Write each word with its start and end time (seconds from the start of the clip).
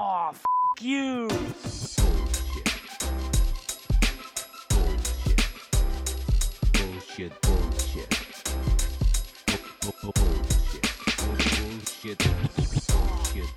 Oh, 0.00 0.30
f 0.32 0.44
you. 0.80 1.28
Bullshit, 6.72 7.32
bullshit. 7.42 8.08
Bu- 9.82 9.92
bu- 10.02 10.12
Bullshit. 10.14 10.86
Bullshit. 11.18 12.18
Bullshit. 12.88 13.50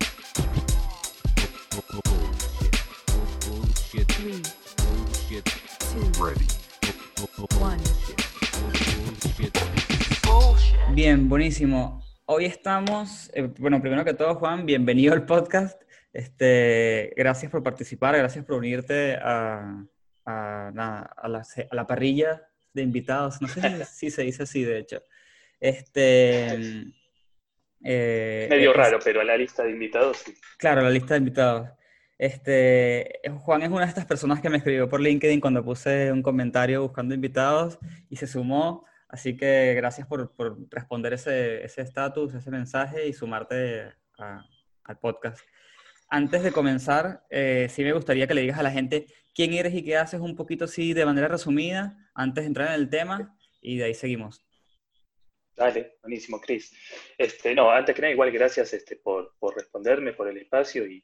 Bu- 1.70 1.84
bu- 1.92 2.02
Bullshit. 2.10 2.74
Bu- 3.06 3.30
Bullshit. 3.46 4.08
Three, 4.08 4.42
Bullshit. 4.78 5.44
two, 5.90 6.04
Ready. 6.24 6.46
One. 7.60 7.78
Bullshit. 10.24 10.94
Bien, 10.94 11.28
buenísimo. 11.28 12.02
Hoy 12.26 12.46
estamos, 12.46 13.30
eh, 13.34 13.48
bueno, 13.58 13.80
primero 13.80 14.04
que 14.04 14.14
todo, 14.14 14.34
Juan, 14.36 14.66
bienvenido 14.66 15.12
al 15.12 15.24
podcast. 15.26 15.81
Este, 16.12 17.12
gracias 17.16 17.50
por 17.50 17.62
participar, 17.62 18.16
gracias 18.16 18.44
por 18.44 18.56
unirte 18.56 19.16
a, 19.16 19.84
a, 20.26 20.70
nada, 20.74 21.10
a 21.16 21.28
la, 21.28 21.38
a 21.70 21.74
la 21.74 21.86
parrilla 21.86 22.46
de 22.74 22.82
invitados. 22.82 23.40
No 23.40 23.48
sé 23.48 23.60
si, 23.86 24.10
si 24.10 24.10
se 24.10 24.22
dice 24.22 24.42
así, 24.42 24.64
de 24.64 24.78
hecho. 24.78 25.02
Este, 25.58 26.84
eh, 27.84 28.46
Medio 28.50 28.72
raro, 28.72 28.98
pero 29.02 29.20
a 29.20 29.24
la 29.24 29.36
lista 29.36 29.62
de 29.64 29.70
invitados 29.70 30.18
sí. 30.18 30.34
Claro, 30.58 30.82
la 30.82 30.90
lista 30.90 31.14
de 31.14 31.18
invitados. 31.18 31.68
Este, 32.18 33.20
Juan 33.40 33.62
es 33.62 33.68
una 33.70 33.80
de 33.82 33.88
estas 33.88 34.06
personas 34.06 34.40
que 34.40 34.48
me 34.48 34.58
escribió 34.58 34.88
por 34.88 35.00
LinkedIn 35.00 35.40
cuando 35.40 35.64
puse 35.64 36.12
un 36.12 36.22
comentario 36.22 36.82
buscando 36.82 37.14
invitados 37.14 37.78
y 38.08 38.16
se 38.16 38.26
sumó. 38.26 38.84
Así 39.08 39.36
que 39.36 39.74
gracias 39.74 40.06
por, 40.06 40.32
por 40.34 40.56
responder 40.70 41.12
ese 41.14 41.64
ese 41.64 41.82
estatus, 41.82 42.32
ese 42.34 42.50
mensaje 42.50 43.08
y 43.08 43.12
sumarte 43.12 43.92
a- 44.18 44.44
al 44.84 44.98
podcast. 44.98 45.40
Antes 46.14 46.42
de 46.42 46.52
comenzar, 46.52 47.24
eh, 47.30 47.68
sí 47.70 47.82
me 47.82 47.94
gustaría 47.94 48.26
que 48.26 48.34
le 48.34 48.42
digas 48.42 48.58
a 48.58 48.62
la 48.62 48.70
gente 48.70 49.06
quién 49.34 49.54
eres 49.54 49.72
y 49.72 49.82
qué 49.82 49.96
haces 49.96 50.20
un 50.20 50.36
poquito 50.36 50.66
así 50.66 50.92
de 50.92 51.06
manera 51.06 51.26
resumida, 51.26 51.96
antes 52.14 52.44
de 52.44 52.48
entrar 52.48 52.68
en 52.68 52.74
el 52.74 52.90
tema 52.90 53.34
y 53.62 53.78
de 53.78 53.84
ahí 53.84 53.94
seguimos. 53.94 54.44
Dale, 55.56 55.96
buenísimo, 56.02 56.38
Chris. 56.38 56.70
Este, 57.16 57.54
no, 57.54 57.70
antes 57.70 57.94
que 57.94 58.02
nada, 58.02 58.12
igual 58.12 58.30
gracias 58.30 58.74
este, 58.74 58.96
por, 58.96 59.34
por 59.38 59.56
responderme, 59.56 60.12
por 60.12 60.28
el 60.28 60.36
espacio 60.36 60.86
y 60.86 61.02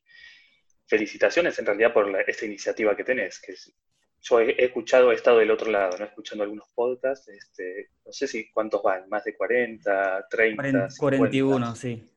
felicitaciones 0.86 1.58
en 1.58 1.64
realidad 1.64 1.94
por 1.94 2.06
la- 2.10 2.20
esta 2.20 2.44
iniciativa 2.44 2.94
que 2.94 3.04
tenés. 3.04 3.40
Que 3.40 3.52
es- 3.52 3.74
yo 4.20 4.40
he, 4.40 4.50
he 4.60 4.66
escuchado, 4.66 5.10
he 5.10 5.14
estado 5.14 5.38
del 5.38 5.50
otro 5.50 5.70
lado, 5.70 5.96
¿no? 5.96 6.04
Escuchando 6.04 6.44
algunos 6.44 6.68
podcasts, 6.74 7.28
este, 7.28 7.92
no 8.04 8.12
sé 8.12 8.28
si 8.28 8.50
cuántos 8.50 8.82
van, 8.82 9.08
más 9.08 9.24
de 9.24 9.34
40, 9.34 10.26
30, 10.28 10.56
40 10.62 10.90
50. 10.90 10.96
41, 10.98 11.74
sí. 11.76 12.10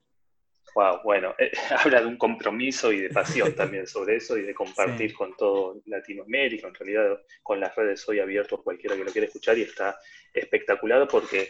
Wow, 0.74 1.02
bueno, 1.04 1.36
eh, 1.38 1.52
habla 1.86 2.02
de 2.02 2.08
un 2.08 2.18
compromiso 2.18 2.92
y 2.94 3.02
de 3.02 3.10
pasión 3.10 3.54
también 3.56 3.88
sobre 3.88 4.18
eso 4.18 4.38
y 4.38 4.44
de 4.44 4.54
compartir 4.54 5.12
Sí. 5.12 5.14
con 5.14 5.36
todo 5.36 5.82
Latinoamérica. 5.86 6.68
En 6.68 6.76
realidad, 6.76 7.20
con 7.44 7.60
las 7.60 7.76
redes 7.76 8.02
soy 8.02 8.20
abierto 8.20 8.56
a 8.56 8.64
cualquiera 8.64 8.96
que 8.96 9.04
lo 9.04 9.12
quiera 9.12 9.28
escuchar 9.28 9.58
y 9.58 9.64
está 9.64 9.98
espectacular 10.34 11.08
porque 11.08 11.50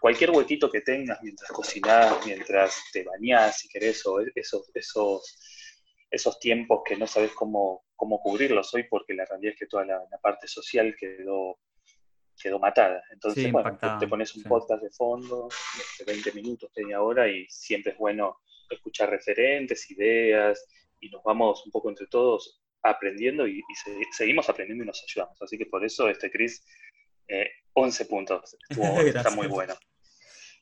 cualquier 0.00 0.30
huequito 0.30 0.70
que 0.70 0.82
tengas 0.82 1.20
mientras 1.22 1.50
cocinás, 1.50 2.24
mientras 2.26 2.84
te 2.92 3.02
bañás, 3.04 3.58
si 3.60 3.68
querés, 3.68 4.04
o 4.06 4.20
esos, 4.34 4.70
esos, 4.74 5.38
esos 6.10 6.38
tiempos 6.38 6.82
que 6.84 6.96
no 6.96 7.06
sabes 7.06 7.32
cómo, 7.32 7.84
cómo 7.96 8.20
cubrirlos 8.20 8.72
hoy, 8.74 8.84
porque 8.88 9.14
la 9.14 9.24
realidad 9.26 9.54
es 9.54 9.58
que 9.58 9.66
toda 9.66 9.84
la, 9.84 10.00
la 10.10 10.18
parte 10.18 10.46
social 10.48 10.94
quedó, 10.98 11.58
quedó 12.40 12.58
matada. 12.58 13.02
Entonces, 13.12 13.44
Sí, 13.44 13.50
bueno, 13.50 13.78
te, 13.98 14.06
pones 14.08 14.34
un 14.36 14.42
sí. 14.42 14.48
podcast 14.48 14.82
de 14.82 14.90
fondo, 14.90 15.48
de 15.98 16.04
20 16.04 16.32
minutos, 16.32 16.70
media 16.76 17.00
hora, 17.02 17.28
y 17.28 17.46
siempre 17.48 17.92
es 17.92 17.98
bueno 17.98 18.38
escuchar 18.70 19.10
referentes, 19.10 19.90
ideas, 19.90 20.66
y 21.00 21.08
nos 21.10 21.22
vamos 21.22 21.64
un 21.66 21.72
poco 21.72 21.88
entre 21.88 22.06
todos 22.08 22.62
aprendiendo 22.82 23.46
y, 23.46 23.58
y 23.58 23.74
se- 23.74 24.00
seguimos 24.12 24.48
aprendiendo 24.48 24.84
y 24.84 24.86
nos 24.86 25.02
ayudamos. 25.02 25.40
Así 25.42 25.56
que 25.58 25.66
por 25.66 25.84
eso, 25.84 26.08
este 26.08 26.30
Chris, 26.30 26.64
eh, 27.28 27.48
11 27.74 28.04
puntos. 28.06 28.56
Estuvo- 28.68 29.00
está 29.28 29.30
muy 29.30 29.46
bueno. 29.46 29.74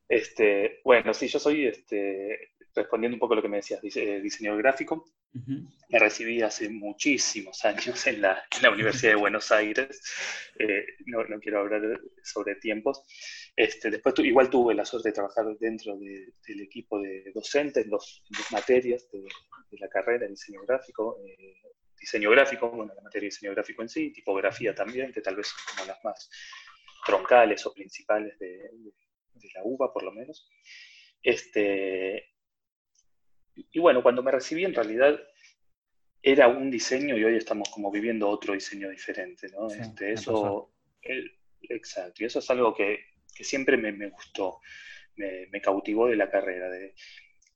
Este, 0.08 0.80
bueno, 0.84 1.14
sí, 1.14 1.28
yo 1.28 1.38
soy, 1.38 1.66
este, 1.66 2.53
respondiendo 2.74 3.14
un 3.16 3.20
poco 3.20 3.34
a 3.34 3.36
lo 3.36 3.42
que 3.42 3.48
me 3.48 3.58
decías, 3.58 3.80
dise- 3.82 4.02
eh, 4.16 4.20
diseñador 4.20 4.60
gráfico. 4.62 5.04
Ujú. 5.34 5.68
Me 5.88 5.98
recibí 5.98 6.42
hace 6.42 6.68
muchísimos 6.68 7.64
años 7.64 8.06
en 8.06 8.20
la, 8.22 8.44
en 8.56 8.62
la 8.62 8.70
Universidad 8.70 9.12
de 9.12 9.16
Buenos 9.16 9.50
Aires. 9.52 10.02
Eh, 10.58 10.84
no, 11.06 11.24
no 11.24 11.38
quiero 11.40 11.60
hablar 11.60 12.00
sobre 12.22 12.56
tiempos. 12.56 13.02
Este, 13.56 13.90
después 13.90 14.14
tu- 14.14 14.22
igual 14.24 14.48
tuve 14.50 14.74
la 14.74 14.84
suerte 14.84 15.08
de 15.10 15.14
trabajar 15.14 15.44
dentro 15.58 15.96
de- 15.96 16.34
del 16.46 16.60
equipo 16.62 17.00
de 17.00 17.30
docentes 17.34 17.84
en 17.84 17.90
dos, 17.90 18.22
en 18.30 18.38
dos 18.38 18.52
materias 18.52 19.08
de, 19.12 19.20
de 19.20 19.78
la 19.78 19.88
carrera 19.88 20.24
de 20.24 20.30
diseño 20.30 20.62
gráfico. 20.66 21.18
eh, 21.26 21.54
diseño 21.98 22.30
gráfico, 22.30 22.68
bueno, 22.70 22.92
la 22.94 23.00
materia 23.02 23.22
de 23.26 23.30
diseño 23.34 23.52
gráfico 23.52 23.80
en 23.80 23.88
sí, 23.88 24.12
tipografía 24.12 24.74
también, 24.74 25.10
que 25.10 25.22
tal 25.22 25.36
vez 25.36 25.46
son 25.48 25.58
como 25.76 25.86
las 25.88 26.04
más 26.04 26.28
troncales 27.06 27.64
o 27.64 27.72
principales 27.72 28.38
de, 28.38 28.48
de- 28.48 28.92
de 29.34 29.48
la 29.54 29.62
UBA, 29.64 29.90
por 29.92 30.02
lo 30.02 30.12
menos. 30.12 30.46
Este, 31.22 32.33
y 33.54 33.78
bueno, 33.78 34.02
cuando 34.02 34.22
me 34.22 34.30
recibí 34.30 34.64
en 34.64 34.74
realidad 34.74 35.18
era 36.22 36.48
un 36.48 36.70
diseño 36.70 37.16
y 37.16 37.24
hoy 37.24 37.36
estamos 37.36 37.68
como 37.68 37.90
viviendo 37.90 38.28
otro 38.28 38.54
diseño 38.54 38.88
diferente, 38.88 39.48
¿no? 39.48 39.68
Sí, 39.68 39.80
Este, 39.80 40.12
eso, 40.12 40.72
eh, 41.02 41.24
exacto, 41.62 42.22
y 42.22 42.26
eso 42.26 42.38
es 42.38 42.50
algo 42.50 42.74
que, 42.74 42.98
que 43.34 43.44
siempre 43.44 43.76
me, 43.76 43.92
me 43.92 44.08
gustó, 44.08 44.60
me, 45.16 45.46
me 45.48 45.60
cautivó 45.60 46.06
de 46.06 46.16
la 46.16 46.30
carrera, 46.30 46.70
de, 46.70 46.94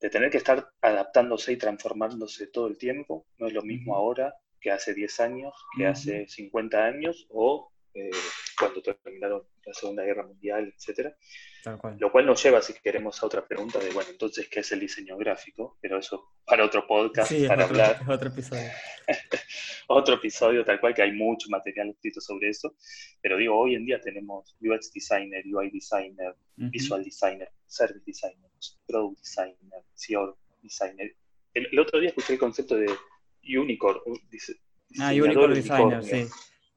de 0.00 0.10
tener 0.10 0.30
que 0.30 0.36
estar 0.38 0.70
adaptándose 0.80 1.52
y 1.52 1.56
transformándose 1.56 2.48
todo 2.48 2.68
el 2.68 2.76
tiempo. 2.76 3.26
No 3.38 3.46
es 3.46 3.52
lo 3.52 3.62
mismo 3.62 3.96
ahora 3.96 4.34
que 4.60 4.70
hace 4.70 4.94
10 4.94 5.20
años, 5.20 5.54
que 5.76 5.86
hace 5.86 6.28
50 6.28 6.84
años 6.84 7.26
o 7.30 7.72
eh, 7.98 8.10
cuando 8.58 8.80
terminaron 8.82 9.42
la 9.64 9.74
Segunda 9.74 10.02
Guerra 10.04 10.26
Mundial, 10.26 10.72
etcétera. 10.76 11.16
Tal 11.62 11.76
cual. 11.78 11.96
Lo 11.98 12.10
cual 12.12 12.26
nos 12.26 12.42
lleva, 12.42 12.62
si 12.62 12.72
queremos, 12.74 13.22
a 13.22 13.26
otra 13.26 13.46
pregunta 13.46 13.78
de, 13.78 13.90
bueno, 13.90 14.10
entonces, 14.10 14.48
¿qué 14.48 14.60
es 14.60 14.72
el 14.72 14.80
diseño 14.80 15.16
gráfico? 15.16 15.76
Pero 15.80 15.98
eso 15.98 16.32
para 16.44 16.64
otro 16.64 16.86
podcast, 16.86 17.30
Sí, 17.30 17.46
para 17.46 17.64
otro, 17.66 17.76
hablar, 17.82 18.00
otro 18.10 18.28
episodio. 18.28 18.70
otro 19.88 20.14
episodio, 20.14 20.64
tal 20.64 20.80
cual, 20.80 20.94
que 20.94 21.02
hay 21.02 21.12
mucho 21.12 21.48
material 21.50 21.90
escrito 21.90 22.20
sobre 22.20 22.50
eso. 22.50 22.74
Pero 23.20 23.36
digo, 23.36 23.58
hoy 23.58 23.74
en 23.74 23.84
día 23.84 24.00
tenemos 24.00 24.56
UX 24.60 24.92
designer, 24.92 25.44
UI 25.46 25.70
designer, 25.70 26.34
Ujú. 26.58 26.70
visual 26.70 27.04
designer, 27.04 27.50
service 27.66 28.02
designer, 28.06 28.50
product 28.86 29.18
designer, 29.20 29.82
SEO 29.94 30.38
designer. 30.62 31.14
El, 31.54 31.66
el 31.72 31.78
otro 31.78 31.98
día 32.00 32.08
escuché 32.10 32.34
el 32.34 32.38
concepto 32.38 32.76
de 32.76 32.86
unicorn. 33.56 34.00
un 34.06 34.16
dise- 34.30 34.58
Ah, 35.00 35.12
Unicorn 35.12 35.52
Designer, 35.52 36.02
sí. 36.02 36.26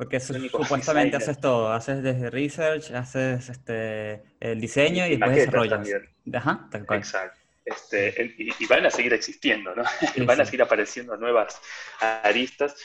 Porque 0.02 0.18
Unicorn 0.30 0.64
supuestamente 0.66 1.18
haces 1.18 1.40
todo. 1.40 1.72
Haces 1.72 2.02
desde 2.02 2.30
research, 2.32 2.90
haces 2.92 3.50
este, 3.50 4.24
el 4.40 4.60
diseño 4.60 5.06
y, 5.06 5.12
Y 5.14 5.18
después 5.18 5.36
desarrollas. 5.36 5.74
también. 5.90 6.10
Ajá, 6.34 6.68
tal 6.72 6.86
cual. 6.88 7.00
Exacto. 7.00 7.40
Este, 7.64 8.34
y, 8.40 8.50
y 8.64 8.66
van 8.68 8.86
a 8.88 8.90
seguir 8.90 9.14
existiendo, 9.14 9.76
¿no? 9.76 9.84
Sí, 10.16 10.22
van 10.26 10.42
a 10.42 10.46
seguir 10.46 10.64
apareciendo 10.64 11.16
nuevas 11.18 11.62
aristas 12.00 12.76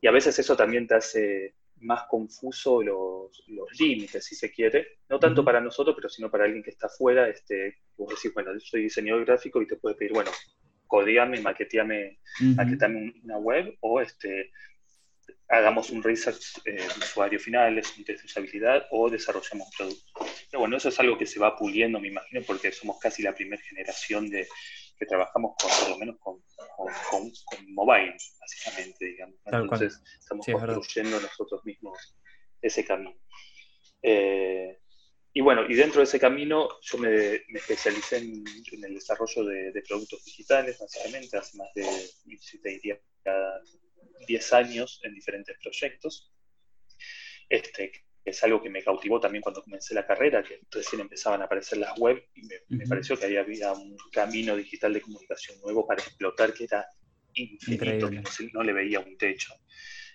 y 0.00 0.08
a 0.08 0.10
veces 0.10 0.36
eso 0.40 0.56
también 0.56 0.86
te 0.88 0.96
hace 0.96 1.54
más 1.80 2.04
confuso 2.08 2.82
los, 2.82 3.44
los 3.46 3.68
límites, 3.78 4.24
si 4.24 4.34
se 4.34 4.50
quiere, 4.50 4.98
no 5.08 5.20
tanto 5.20 5.44
para 5.44 5.60
nosotros, 5.60 5.94
pero 5.94 6.08
sino 6.08 6.30
para 6.30 6.44
alguien 6.44 6.62
que 6.64 6.70
está 6.70 6.86
afuera, 6.88 7.28
este, 7.28 7.76
vos 7.96 8.08
decís, 8.10 8.32
bueno, 8.34 8.52
yo 8.54 8.60
soy 8.60 8.82
diseñador 8.82 9.24
gráfico 9.26 9.60
y 9.62 9.66
te 9.66 9.76
puede 9.76 9.94
pedir, 9.94 10.12
bueno, 10.12 10.30
codeame, 10.86 11.40
maqueteame, 11.40 12.18
un- 12.40 13.20
una 13.24 13.38
web 13.38 13.76
o 13.80 14.00
este, 14.00 14.50
hagamos 15.48 15.90
un 15.90 16.02
research 16.02 16.58
eh, 16.64 16.72
de 16.72 16.86
usuario 16.98 17.38
final, 17.38 17.78
es 17.78 17.96
un 17.96 18.04
test 18.04 18.20
de 18.22 18.26
usabilidad 18.26 18.86
o 18.90 19.08
desarrollamos 19.10 19.68
productos. 19.76 20.12
Pero 20.50 20.60
bueno, 20.60 20.76
eso 20.76 20.88
es 20.88 20.98
algo 21.00 21.16
que 21.18 21.26
se 21.26 21.38
va 21.38 21.56
puliendo, 21.56 22.00
me 22.00 22.08
imagino, 22.08 22.42
porque 22.46 22.72
somos 22.72 22.98
casi 22.98 23.22
la 23.22 23.34
primera 23.34 23.62
generación 23.62 24.28
de 24.28 24.46
que 24.98 25.06
trabajamos 25.06 25.54
con, 25.60 25.70
por 25.80 25.90
lo 25.90 25.98
menos 25.98 26.16
con, 26.18 26.42
con, 26.76 26.86
con- 27.10 27.32
con 27.44 27.74
mobile, 27.74 28.16
básicamente, 28.40 29.04
digamos. 29.06 29.36
Tal 29.44 29.50
cual. 29.68 29.82
Entonces, 29.82 30.02
estamos 30.18 30.44
Sí, 30.46 30.52
es 30.52 30.58
construyendo 30.58 31.20
nosotros 31.20 31.64
mismos 31.64 32.16
ese 32.62 32.84
camino. 32.84 33.14
Eh, 34.02 34.78
y 35.32 35.40
bueno, 35.42 35.66
y 35.68 35.74
dentro 35.74 35.98
de 36.00 36.04
ese 36.04 36.18
camino 36.18 36.68
yo 36.80 36.96
me, 36.98 37.10
me 37.48 37.58
especialicé 37.58 38.18
en, 38.18 38.42
en 38.72 38.84
el 38.84 38.94
desarrollo 38.94 39.44
de, 39.44 39.70
de 39.72 39.82
productos 39.82 40.24
digitales, 40.24 40.78
básicamente, 40.78 41.36
hace 41.36 41.58
más 41.58 41.68
de, 41.74 41.84
te 42.62 42.68
diría, 42.70 42.98
10 44.26 44.52
años 44.52 45.00
en 45.02 45.14
diferentes 45.14 45.56
proyectos. 45.62 46.32
Este, 47.48 47.92
es 48.24 48.42
algo 48.42 48.60
que 48.62 48.70
me 48.70 48.82
cautivó 48.82 49.20
también 49.20 49.42
cuando 49.42 49.62
comencé 49.62 49.94
la 49.94 50.06
carrera, 50.06 50.42
que 50.42 50.60
recién 50.70 51.00
empezaban 51.00 51.42
a 51.42 51.44
aparecer 51.44 51.78
las 51.78 51.96
web 51.98 52.22
y 52.34 52.42
me, 52.74 52.86
pareció 52.86 53.16
que 53.18 53.38
había 53.38 53.72
un 53.72 53.96
camino 54.12 54.56
digital 54.56 54.92
de 54.92 55.00
comunicación 55.00 55.60
nuevo 55.60 55.86
para 55.86 56.02
explotar 56.02 56.52
que 56.52 56.64
era 56.64 56.84
infinito, 57.34 58.06
Increíble. 58.06 58.22
que 58.36 58.50
no, 58.52 58.62
le 58.62 58.72
veía 58.72 59.00
un 59.00 59.16
techo. 59.16 59.54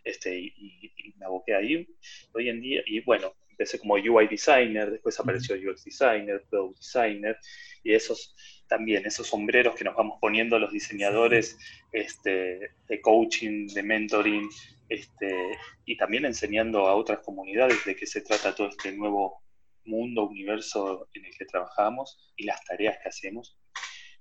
Este, 0.03 0.35
y, 0.37 0.47
y- 0.57 0.93
y 0.97 1.13
me 1.17 1.25
aboqué 1.25 1.55
ahí. 1.55 1.87
Hoy 2.33 2.49
en 2.49 2.59
día, 2.59 2.81
y 2.85 2.99
bueno, 3.01 3.33
empecé 3.49 3.79
como 3.79 3.93
UI 3.93 4.27
designer, 4.27 4.89
después 4.91 5.17
apareció 5.19 5.55
UX 5.55 5.83
designer, 5.85 6.43
product 6.49 6.79
designer, 6.79 7.37
y 7.83 7.93
esos 7.93 8.35
también, 8.71 9.05
esos 9.05 9.27
sombreros 9.27 9.75
que 9.75 9.83
nos 9.83 9.97
vamos 9.97 10.17
poniendo 10.21 10.57
los 10.57 10.71
diseñadores 10.71 11.57
este, 11.91 12.71
de 12.87 13.01
coaching, 13.01 13.67
de 13.67 13.83
mentoring, 13.83 14.49
este, 14.87 15.57
y 15.83 15.97
también 15.97 16.23
enseñando 16.23 16.87
a 16.87 16.95
otras 16.95 17.19
comunidades 17.19 17.83
de 17.83 17.97
qué 17.97 18.07
se 18.07 18.21
trata 18.21 18.55
todo 18.55 18.69
este 18.69 18.93
nuevo 18.93 19.43
mundo, 19.83 20.25
universo 20.25 21.09
en 21.13 21.25
el 21.25 21.37
que 21.37 21.43
trabajamos 21.43 22.31
y 22.37 22.45
las 22.45 22.63
tareas 22.63 22.97
que 23.03 23.09
hacemos. 23.09 23.57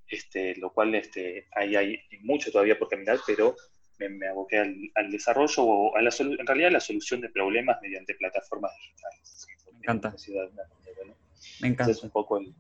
Este, 0.09 0.57
lo 0.57 0.73
cual 0.73 0.97
este, 0.97 1.47
ahí 1.53 1.77
hay 1.77 2.01
mucho 2.23 2.51
todavía 2.51 2.77
por 2.77 2.89
caminar, 2.89 3.21
pero 3.25 3.55
me, 4.01 4.27
aboqué 4.27 4.59
al, 4.59 5.11
desarrollo 5.13 5.63
o 5.63 5.97
a 5.97 6.03
la 6.03 6.11
en 6.19 6.45
realidad 6.45 6.71
a 6.71 6.73
la 6.73 6.81
solución 6.81 7.21
de 7.21 7.29
problemas 7.29 7.79
mediante 7.81 8.17
plataformas 8.17 8.73
digitales. 8.81 9.47
Me 9.71 9.79
encanta. 9.79 10.17
Me 11.61 11.69
encanta. 11.69 11.93
Ese 11.93 11.99
es 12.01 12.03
un 12.03 12.11
poco 12.11 12.39
el, 12.39 12.53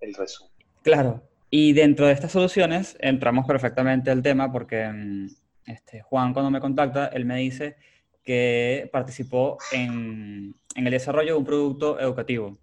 el, 0.00 0.14
resumen. 0.14 0.50
Claro. 0.82 1.33
Y 1.56 1.72
dentro 1.72 2.08
de 2.08 2.12
estas 2.14 2.32
soluciones 2.32 2.96
entramos 2.98 3.46
perfectamente 3.46 4.10
al 4.10 4.22
tema 4.22 4.50
porque 4.50 4.88
mm, 4.88 5.26
este, 5.66 6.02
Juan 6.02 6.32
cuando 6.32 6.50
me 6.50 6.58
contacta, 6.58 7.06
él 7.06 7.24
me 7.26 7.36
dice 7.36 7.76
que 8.24 8.90
participó 8.92 9.58
en, 9.70 10.56
en 10.74 10.84
el 10.84 10.90
desarrollo 10.90 11.34
de 11.34 11.38
un 11.38 11.44
producto 11.44 12.00
educativo. 12.00 12.58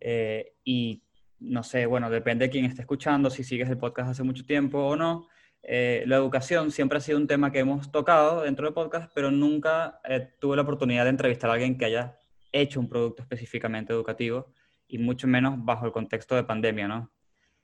Eh, 0.00 0.54
y 0.64 1.04
no 1.38 1.62
sé, 1.62 1.86
bueno, 1.86 2.10
depende 2.10 2.46
de 2.46 2.50
quién 2.50 2.64
esté 2.64 2.80
escuchando, 2.80 3.30
si 3.30 3.44
sigues 3.44 3.68
el 3.70 3.78
podcast 3.78 4.10
hace 4.10 4.24
mucho 4.24 4.44
tiempo 4.44 4.80
o 4.80 4.96
no, 4.96 5.28
eh, 5.62 6.02
la 6.08 6.16
educación 6.16 6.72
siempre 6.72 6.98
ha 6.98 7.00
sido 7.00 7.18
un 7.18 7.28
tema 7.28 7.52
que 7.52 7.60
hemos 7.60 7.92
tocado 7.92 8.42
dentro 8.42 8.64
del 8.66 8.74
podcast, 8.74 9.12
pero 9.14 9.30
nunca 9.30 10.00
eh, 10.02 10.28
tuve 10.40 10.56
la 10.56 10.62
oportunidad 10.62 11.04
de 11.04 11.10
entrevistar 11.10 11.50
a 11.50 11.52
alguien 11.52 11.78
que 11.78 11.84
haya 11.84 12.18
hecho 12.50 12.80
un 12.80 12.88
producto 12.88 13.22
específicamente 13.22 13.92
educativo 13.92 14.52
y 14.88 14.98
mucho 14.98 15.28
menos 15.28 15.64
bajo 15.64 15.86
el 15.86 15.92
contexto 15.92 16.34
de 16.34 16.42
pandemia, 16.42 16.88
¿no? 16.88 17.12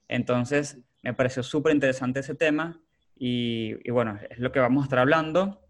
Entonces, 0.08 0.78
me 1.02 1.14
pareció 1.14 1.42
súper 1.42 1.74
interesante 1.74 2.20
ese 2.20 2.34
tema 2.34 2.80
y, 3.16 3.74
y, 3.84 3.90
bueno, 3.90 4.18
es 4.30 4.38
lo 4.38 4.52
que 4.52 4.60
vamos 4.60 4.82
a 4.82 4.86
estar 4.86 4.98
hablando. 4.98 5.60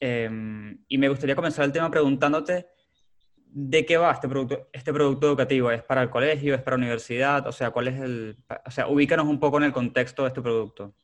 Em, 0.00 0.84
y 0.88 0.98
me 0.98 1.08
gustaría 1.08 1.36
comenzar 1.36 1.64
el 1.64 1.72
tema 1.72 1.90
preguntándote 1.90 2.66
de 3.46 3.86
qué 3.86 3.96
va 3.96 4.12
este 4.12 4.28
producto, 4.28 4.68
este 4.72 4.92
producto 4.92 5.28
educativo. 5.28 5.70
¿Es 5.70 5.82
para 5.82 6.02
el 6.02 6.10
colegio? 6.10 6.54
¿Es 6.54 6.62
para 6.62 6.76
la 6.76 6.82
universidad? 6.82 7.46
O 7.46 7.52
sea, 7.52 7.70
¿cuál 7.70 7.88
es 7.88 8.00
el...? 8.00 8.36
O 8.66 8.70
sea, 8.70 8.88
ubícanos 8.88 9.26
un 9.26 9.38
poco 9.38 9.58
en 9.58 9.64
el 9.64 9.72
contexto 9.72 10.22
de 10.22 10.28
este 10.28 10.42
producto. 10.42 10.94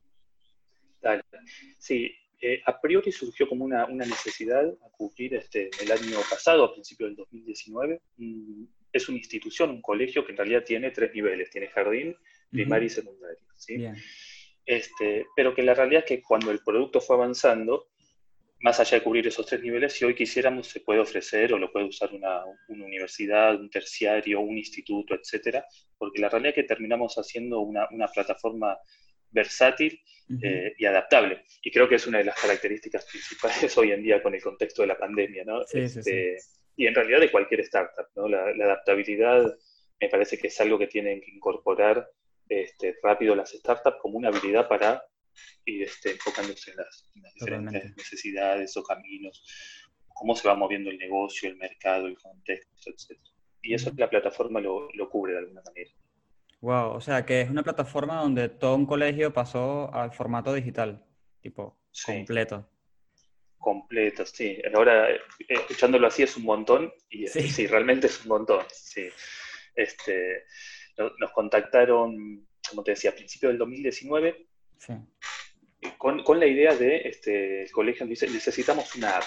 Sí, 1.79 2.12
eh, 2.43 2.61
a 2.67 2.81
priori 2.81 3.12
surgió 3.12 3.49
como 3.49 3.65
una, 3.65 3.87
necesidad 3.87 4.67
a 4.67 4.91
cubrir 4.91 5.35
este, 5.35 5.71
el 5.81 5.93
año 5.93 6.19
pasado, 6.29 6.65
a 6.65 6.73
principios 6.73 7.11
del 7.11 7.17
2019. 7.17 8.00
Mm, 8.17 8.65
es 8.93 9.09
una 9.09 9.19
institución, 9.19 9.71
un 9.71 9.82
colegio 9.82 10.25
que 10.25 10.32
en 10.32 10.38
realidad 10.38 10.65
tiene 10.65 10.91
tres 10.91 11.15
niveles, 11.15 11.50
tiene 11.50 11.69
jardín, 11.69 12.17
primario 12.50 12.87
y 12.87 12.91
secundario. 12.91 13.38
Este, 14.67 15.26
pero 15.35 15.55
que 15.55 15.62
la 15.62 15.75
realidad 15.75 16.05
es 16.05 16.08
que 16.08 16.23
cuando 16.23 16.50
el 16.50 16.61
producto 16.61 17.00
fue 17.00 17.17
avanzando, 17.17 17.88
más 18.61 18.79
allá 18.79 18.99
de 18.99 19.05
cubrir 19.05 19.26
esos 19.26 19.47
tres 19.47 19.62
niveles, 19.62 19.94
si 19.94 20.05
hoy 20.05 20.14
quisiéramos, 20.14 20.69
se 20.69 20.81
puede 20.81 21.00
ofrecer 21.00 21.52
o 21.52 21.58
lo 21.58 21.73
puede 21.73 21.87
usar 21.87 22.12
una, 22.12 22.44
universidad, 22.69 23.58
un 23.58 23.70
terciario, 23.70 24.41
un 24.41 24.58
instituto, 24.58 25.14
etcétera, 25.14 25.64
porque 25.97 26.20
la 26.20 26.29
realidad 26.29 26.50
es 26.50 26.55
que 26.56 26.69
terminamos 26.69 27.17
haciendo 27.17 27.61
una, 27.61 27.88
una 27.91 28.06
plataforma 28.08 28.79
versátil 29.31 29.99
eh, 30.43 30.75
y 30.79 30.85
adaptable. 30.85 31.43
Y 31.62 31.70
creo 31.70 31.88
que 31.88 31.96
es 31.96 32.06
una 32.06 32.19
de 32.19 32.25
las 32.25 32.41
características 32.41 33.06
principales 33.06 33.76
hoy 33.79 33.93
en 33.93 34.03
día 34.03 34.23
con 34.23 34.35
el 34.35 34.43
contexto 34.43 34.82
de 34.82 34.88
la 34.88 34.99
pandemia, 34.99 35.44
¿no? 35.44 35.62
Este, 35.73 36.37
y 36.76 36.87
en 36.87 36.94
realidad 36.94 37.20
de 37.20 37.31
cualquier 37.31 37.61
startup, 37.61 38.06
¿no? 38.14 38.29
La, 38.29 38.44
adaptabilidad 38.50 39.56
me 40.00 40.08
parece 40.08 40.38
que 40.38 40.49
es 40.49 40.61
algo 40.61 40.79
que 40.79 40.87
tienen 40.87 41.20
que 41.20 41.31
incorporar 41.31 42.08
este, 42.50 42.99
rápido 43.00 43.37
las 43.37 43.52
startups 43.52 43.99
como 44.02 44.19
una 44.19 44.29
habilidad 44.29 44.69
para 44.69 45.02
ir 45.64 45.85
este, 45.85 46.11
enfocándose 46.11 46.73
en 46.73 46.79
las, 46.79 47.08
diferentes 47.35 47.97
necesidades 47.97 48.76
o 48.76 48.82
caminos, 48.82 49.44
cómo 50.08 50.35
se 50.35 50.49
va 50.49 50.56
moviendo 50.56 50.91
el 50.91 50.99
negocio, 50.99 51.49
el 51.49 51.56
mercado, 51.56 52.08
el 52.08 52.19
contexto, 52.19 52.91
etc. 52.91 53.19
Y 53.62 53.75
eso 53.75 53.93
la 53.97 54.11
plataforma 54.11 54.61
lo, 54.61 54.91
lo 54.93 55.08
cubre 55.08 55.35
de 55.35 55.38
alguna 55.38 55.62
manera. 55.64 55.91
Wow, 56.61 56.93
o 56.93 57.00
sea 57.00 57.25
que 57.25 57.41
es 57.41 57.50
una 57.50 57.62
plataforma 57.62 58.17
donde 58.17 58.49
todo 58.49 58.75
un 58.75 58.85
colegio 58.85 59.32
pasó 59.32 59.94
al 59.94 60.12
formato 60.12 60.53
digital, 60.53 61.03
tipo 61.41 61.79
completo. 62.05 62.69
Completo, 63.58 64.26
sí. 64.26 64.61
Ahora, 64.75 65.11
eh, 65.11 65.20
escuchándolo 65.49 66.06
así 66.08 66.25
es 66.25 66.37
un 66.37 66.44
montón, 66.44 66.93
y 67.08 67.26
sí, 67.29 67.67
realmente 67.67 68.08
es 68.08 68.23
un 68.23 68.29
montón. 68.29 68.64
Sí. 68.73 69.08
Este, 69.75 70.44
nos 71.19 71.31
contactaron, 71.32 72.47
como 72.69 72.82
te 72.82 72.93
decía, 72.93 73.11
a 73.11 73.14
principios 73.14 73.50
del 73.50 73.58
2019, 73.58 74.47
con, 75.99 76.41
la 76.41 76.47
idea 76.47 76.75
de, 76.75 76.97
este, 77.08 77.62
el 77.62 77.70
colegio 77.70 78.06
dice, 78.06 78.29
necesitamos 78.29 78.94
una 78.97 79.19
app, 79.19 79.25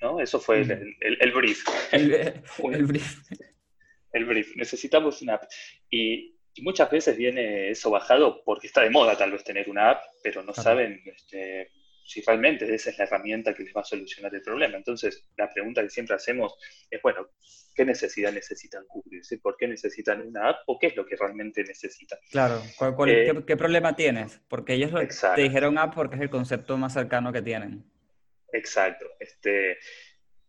¿no? 0.00 0.20
Eso 0.20 0.40
fue 0.40 0.60
el, 0.60 0.66
mm. 0.66 1.34
brief. 1.34 1.64
El, 1.92 2.14
el 2.14 2.86
brief. 2.86 3.18
El 4.12 4.26
brief, 4.26 4.54
necesitamos 4.54 5.22
una 5.22 5.34
app. 5.34 5.44
Y 5.90 6.34
y 6.54 6.62
muchas 6.62 6.90
veces 6.90 7.16
viene 7.16 7.70
eso 7.70 7.90
bajado 7.90 8.42
porque 8.44 8.68
está 8.68 8.82
de 8.82 8.90
moda 8.90 9.16
tal 9.16 9.32
vez 9.32 9.42
tener 9.42 9.68
una 9.68 9.90
app, 9.90 10.04
pero 10.22 10.42
no 10.44 10.54
saben 10.54 11.02
este, 11.04 11.72
si 12.04 12.20
realmente 12.20 12.72
esa 12.72 12.90
es 12.90 12.98
la 12.98 13.04
herramienta 13.04 13.54
que 13.54 13.62
les 13.62 13.74
va 13.74 13.80
a 13.80 13.84
solucionar 13.84 14.34
el 14.34 14.42
problema. 14.42 14.76
Entonces, 14.76 15.26
la 15.36 15.52
pregunta 15.52 15.82
que 15.82 15.88
siempre 15.88 16.14
hacemos 16.14 16.54
es, 16.90 17.00
bueno, 17.00 17.28
¿qué 17.74 17.84
necesidad 17.84 18.32
necesitan 18.32 18.84
cubrir? 18.86 19.22
¿Por 19.42 19.56
qué 19.56 19.66
necesitan 19.66 20.20
una 20.20 20.50
app 20.50 20.58
o 20.66 20.78
qué 20.78 20.88
es 20.88 20.96
lo 20.96 21.06
que 21.06 21.16
realmente 21.16 21.64
necesitan? 21.64 22.18
Claro, 22.30 22.62
eh, 23.06 23.42
qué, 23.46 23.56
problema 23.56 23.96
tienes? 23.96 24.40
Porque 24.48 24.74
ellos 24.74 24.92
te 25.34 25.42
dijeron 25.42 25.78
app 25.78 25.94
porque 25.94 26.16
es 26.16 26.22
el 26.22 26.30
concepto 26.30 26.76
más 26.76 26.92
cercano 26.92 27.32
que 27.32 27.42
tienen. 27.42 27.84
Exacto. 28.52 29.06
Este, 29.18 29.78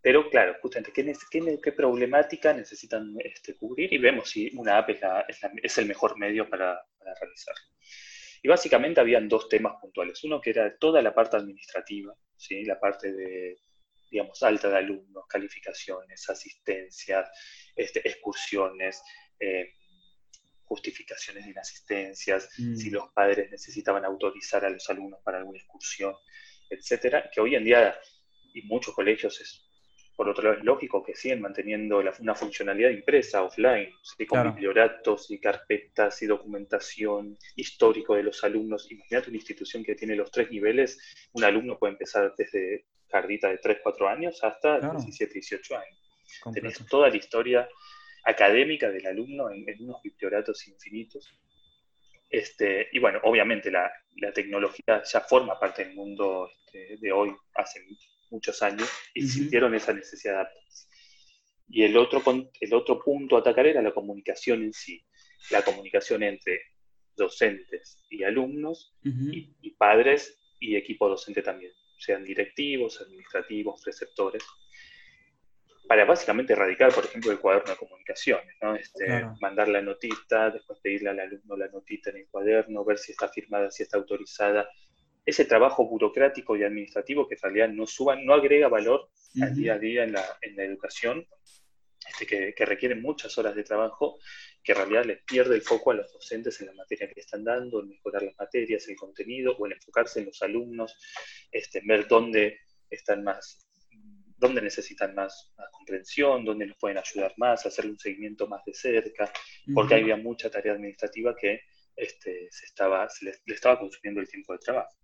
pero 0.02 0.30
claro, 0.30 0.58
justamente, 0.62 0.92
¿qué, 0.94 1.60
qué, 1.64 1.72
problemática 1.72 2.54
necesitan 2.54 3.16
este, 3.24 3.56
cubrir? 3.56 3.92
Y 3.92 3.98
vemos 3.98 4.30
si 4.30 4.52
una 4.56 4.78
app 4.78 4.90
es, 5.64 5.78
el 5.78 5.88
mejor 5.88 6.18
medio 6.20 6.48
para, 6.48 6.80
para, 7.00 7.16
realizarlo. 7.20 7.66
Y 8.46 8.48
básicamente 8.48 9.02
habían 9.02 9.28
dos 9.28 9.50
temas 9.50 9.74
puntuales. 9.82 10.24
Uno 10.24 10.40
que 10.40 10.52
era 10.52 10.78
toda 10.78 11.02
la 11.02 11.16
parte 11.16 11.36
administrativa, 11.36 12.14
¿sí? 12.38 12.64
la 12.64 12.80
parte 12.80 13.12
de, 13.12 13.58
digamos, 14.12 14.44
alta 14.44 14.70
de 14.70 14.78
alumnos, 14.78 15.26
calificaciones, 15.28 16.30
asistencias, 16.30 17.28
este, 17.76 18.08
excursiones, 18.08 19.02
eh, 19.40 19.74
justificaciones 20.64 21.44
de 21.44 21.50
inasistencias, 21.50 22.48
mm. 22.60 22.76
si 22.76 22.92
los 22.92 23.10
padres 23.16 23.50
necesitaban 23.50 24.06
autorizar 24.06 24.64
a 24.64 24.70
los 24.70 24.88
alumnos 24.92 25.22
para 25.24 25.40
alguna 25.40 25.58
excursión, 25.58 26.14
etcétera, 26.70 27.32
que 27.34 27.42
hoy 27.42 27.56
en 27.56 27.64
día 27.66 28.00
y 28.54 28.62
muchos 28.68 28.94
colegios 28.94 29.42
es 29.42 29.65
por 30.16 30.30
otro 30.30 30.44
lado, 30.44 30.58
es 30.58 30.64
lógico 30.64 31.04
que 31.04 31.16
siguen 31.16 31.42
manteniendo 31.42 32.02
una 32.20 32.36
funcionalidad 32.36 32.90
impresa, 32.90 33.44
offline, 33.44 33.90
con 34.28 34.54
biblioratos 34.54 35.30
y 35.30 35.40
carpetas 35.40 36.22
y 36.22 36.26
documentación 36.26 37.38
histórico 37.56 38.16
de 38.16 38.24
los 38.24 38.44
alumnos. 38.44 38.90
Imagínate 38.92 39.30
una 39.30 39.38
institución 39.38 39.84
que 39.84 39.96
tiene 39.96 40.16
los 40.16 40.32
tres 40.32 40.50
niveles, 40.50 41.00
un 41.34 41.44
alumno 41.44 41.78
puede 41.78 41.94
empezar 41.94 42.34
desde 42.38 42.86
cardita 43.10 43.50
de 43.50 43.58
3, 43.58 43.80
4 43.84 44.08
años 44.08 44.44
hasta 44.44 44.80
17, 44.80 45.34
18 45.34 45.78
años. 45.78 46.02
Tenés 46.54 46.86
toda 46.88 47.10
la 47.10 47.18
historia 47.18 47.70
académica 48.26 48.90
del 48.90 49.06
alumno 49.06 49.50
en, 49.52 49.66
unos 49.82 50.02
biblioratos 50.02 50.68
infinitos. 50.68 51.32
Este, 52.30 52.90
y 52.92 53.00
bueno, 53.00 53.20
obviamente 53.24 53.70
la, 53.70 53.92
tecnología 54.34 55.04
ya 55.04 55.22
forma 55.22 55.60
parte 55.60 55.86
del 55.86 55.96
mundo 55.96 56.50
este, 56.50 56.98
de 56.98 57.12
hoy, 57.12 57.36
hace 57.54 57.82
muchos 58.30 58.62
años 58.62 58.90
y 59.14 59.28
sintieron 59.28 59.74
esa 59.76 59.94
necesidad 59.94 60.34
de 60.34 60.40
adaptarse. 60.40 60.88
Y 61.68 61.84
el 61.84 61.98
otro, 61.98 62.22
el 62.60 62.74
otro 62.74 63.00
punto 63.04 63.36
a 63.36 63.40
atacar 63.40 63.66
era 63.68 63.82
la 63.82 63.94
comunicación 63.94 64.64
en 64.64 64.74
sí, 64.74 65.04
la 65.52 65.64
comunicación 65.64 66.24
entre 66.24 66.62
docentes 67.16 68.04
y 68.10 68.24
alumnos 68.24 68.96
y, 69.04 69.72
padres 69.72 70.38
y 70.60 70.76
equipo 70.76 71.10
docente 71.10 71.42
también, 71.42 71.72
sean 71.98 72.24
directivos, 72.24 73.02
administrativos, 73.02 73.82
preceptores, 73.84 74.44
para 75.88 76.06
básicamente 76.06 76.54
erradicar, 76.54 76.94
por 76.94 77.06
ejemplo, 77.06 77.32
el 77.32 77.40
cuaderno 77.40 77.72
de 77.72 77.78
comunicaciones, 77.78 78.56
¿no? 78.62 78.76
este, 78.76 79.24
mandar 79.40 79.68
la 79.68 79.82
notita, 79.82 80.50
después 80.50 80.80
pedirle 80.80 81.10
al 81.10 81.20
alumno 81.20 81.56
la 81.56 81.68
notita 81.68 82.10
en 82.10 82.18
el 82.18 82.28
cuaderno, 82.28 82.84
ver 82.84 82.98
si 82.98 83.12
está 83.12 83.30
firmada, 83.30 83.70
si 83.70 83.84
está 83.84 83.98
autorizada, 83.98 84.68
ese 85.26 85.46
trabajo 85.46 85.88
burocrático 85.88 86.56
y 86.56 86.64
administrativo 86.64 87.28
que 87.28 87.36
en 87.36 87.42
realidad 87.42 87.70
no 87.70 87.88
suban, 87.88 88.26
no 88.26 88.34
agrega 88.34 88.68
valor 88.68 89.10
al 89.42 89.56
día 89.56 89.74
a 89.74 89.80
día 89.80 90.04
en 90.04 90.14
la, 90.14 90.24
en 90.42 90.56
la 90.56 90.64
educación, 90.64 91.28
este, 92.08 92.28
que, 92.28 92.54
que, 92.54 92.66
requieren 92.66 93.02
muchas 93.02 93.38
horas 93.38 93.56
de 93.56 93.64
trabajo, 93.64 94.20
que 94.64 94.74
en 94.74 94.78
realidad 94.78 95.06
les 95.06 95.24
pierde 95.24 95.56
el 95.56 95.62
foco 95.62 95.92
a 95.92 95.96
los 95.96 96.14
docentes 96.14 96.62
en 96.62 96.68
la 96.68 96.74
materia 96.74 97.10
que 97.12 97.20
están 97.20 97.44
dando, 97.44 97.82
en 97.82 97.90
mejorar 97.90 98.22
las 98.22 98.38
materias, 98.38 98.88
el 98.88 98.96
contenido, 98.96 99.58
o 99.58 99.66
en 99.66 99.74
enfocarse 99.74 100.20
en 100.20 100.28
los 100.28 100.42
alumnos, 100.44 100.96
este, 101.52 101.80
en 101.80 101.88
ver 101.88 102.08
dónde 102.08 102.60
están 102.90 103.24
más, 103.24 103.68
dónde 104.38 104.62
necesitan 104.62 105.16
más, 105.16 105.54
más 105.58 105.70
comprensión, 105.72 106.46
dónde 106.46 106.68
nos 106.68 106.78
pueden 106.78 107.00
ayudar 107.00 107.34
más, 107.38 107.66
hacerle 107.66 107.92
un 107.92 108.00
seguimiento 108.00 108.48
más 108.48 108.64
de 108.64 108.74
cerca, 108.74 109.32
porque 109.74 109.96
Ujú, 109.96 110.04
había 110.04 110.18
mucha 110.18 110.52
tarea 110.52 110.74
administrativa 110.74 111.36
que 111.36 111.62
este, 111.96 112.48
se, 112.52 112.66
estaba, 112.66 113.10
se 113.10 113.26
le, 113.26 113.34
le 113.46 113.56
estaba 113.56 113.80
consumiendo 113.80 114.22
el 114.22 114.30
tiempo 114.30 114.54
de 114.54 114.60
trabajo. 114.60 114.96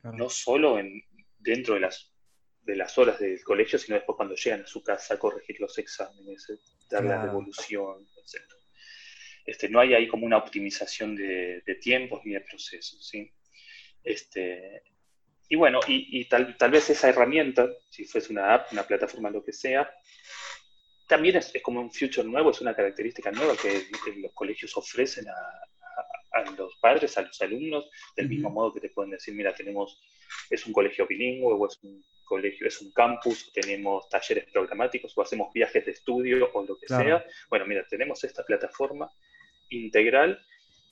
Claro. 0.00 0.16
No 0.16 0.28
solo 0.30 0.78
en, 0.78 1.02
dentro 1.38 1.74
de 1.74 1.80
las, 1.80 2.12
de 2.62 2.76
las 2.76 2.96
horas 2.98 3.18
del 3.18 3.42
colegio, 3.42 3.78
sino 3.78 3.96
después 3.96 4.16
cuando 4.16 4.34
llegan 4.34 4.62
a 4.62 4.66
su 4.66 4.82
casa 4.82 5.14
a 5.14 5.18
corregir 5.18 5.60
los 5.60 5.76
exámenes, 5.78 6.48
eh, 6.50 6.58
dar 6.90 7.02
la 7.04 7.14
Claro. 7.16 7.26
devolución, 7.28 8.06
etc. 8.16 8.42
Este, 9.46 9.68
no 9.68 9.80
hay 9.80 9.94
ahí 9.94 10.06
como 10.08 10.26
una 10.26 10.36
optimización 10.38 11.16
de, 11.16 11.62
de 11.66 11.74
tiempos 11.76 12.20
ni 12.24 12.34
de 12.34 12.40
procesos, 12.42 13.06
¿sí? 13.08 13.32
Este, 14.04 14.82
y 15.48 15.56
bueno, 15.56 15.80
y, 15.86 16.20
y 16.20 16.24
tal, 16.28 16.56
tal 16.56 16.70
vez 16.70 16.88
esa 16.90 17.08
herramienta, 17.08 17.68
si 17.88 18.04
fuese 18.04 18.32
una 18.32 18.54
app, 18.54 18.72
una 18.72 18.86
plataforma, 18.86 19.30
lo 19.30 19.42
que 19.44 19.52
sea, 19.52 19.90
también 21.08 21.36
es, 21.36 21.52
es 21.54 21.62
como 21.62 21.80
un 21.80 21.90
future 21.92 22.26
nuevo, 22.28 22.50
es 22.50 22.60
una 22.60 22.74
característica 22.74 23.32
nueva 23.32 23.56
que, 23.56 23.88
que 24.04 24.20
los 24.20 24.32
colegios 24.32 24.76
ofrecen 24.76 25.28
a, 25.28 25.34
a- 26.32 26.50
los 26.52 26.76
padres, 26.76 27.16
a 27.18 27.22
los 27.22 27.40
alumnos, 27.42 27.90
del 28.16 28.28
mismo 28.28 28.50
modo 28.50 28.72
que 28.74 28.80
te 28.80 28.90
pueden 28.90 29.10
decir, 29.12 29.34
mira, 29.34 29.52
tenemos, 29.54 30.00
es 30.50 30.66
un 30.66 30.72
colegio 30.72 31.06
bilingüe, 31.06 31.52
o 31.54 31.66
es 31.66 31.78
un 31.82 32.04
colegio, 32.24 32.66
es 32.68 32.80
un 32.80 32.92
campus, 32.92 33.52
tenemos 33.52 34.08
talleres 34.08 34.44
programáticos, 34.52 35.16
o 35.16 35.22
hacemos 35.22 35.52
viajes 35.52 35.84
de 35.84 35.92
estudio, 35.92 36.50
o 36.52 36.64
lo 36.64 36.76
que 36.78 36.86
Claro. 36.86 37.04
sea. 37.04 37.26
Bueno, 37.48 37.66
mira, 37.66 37.84
tenemos 37.88 38.22
esta 38.24 38.44
plataforma 38.44 39.10
integral 39.70 40.40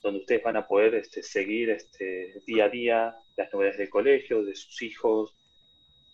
donde 0.02 0.20
ustedes 0.20 0.42
van 0.42 0.56
a 0.56 0.66
poder 0.66 0.94
este, 0.94 1.22
seguir 1.22 1.70
este, 1.70 2.40
día 2.46 2.66
a 2.66 2.68
día 2.68 3.16
las 3.36 3.52
novedades 3.52 3.78
del 3.78 3.90
colegio, 3.90 4.44
de 4.44 4.54
sus 4.54 4.80
hijos, 4.82 5.34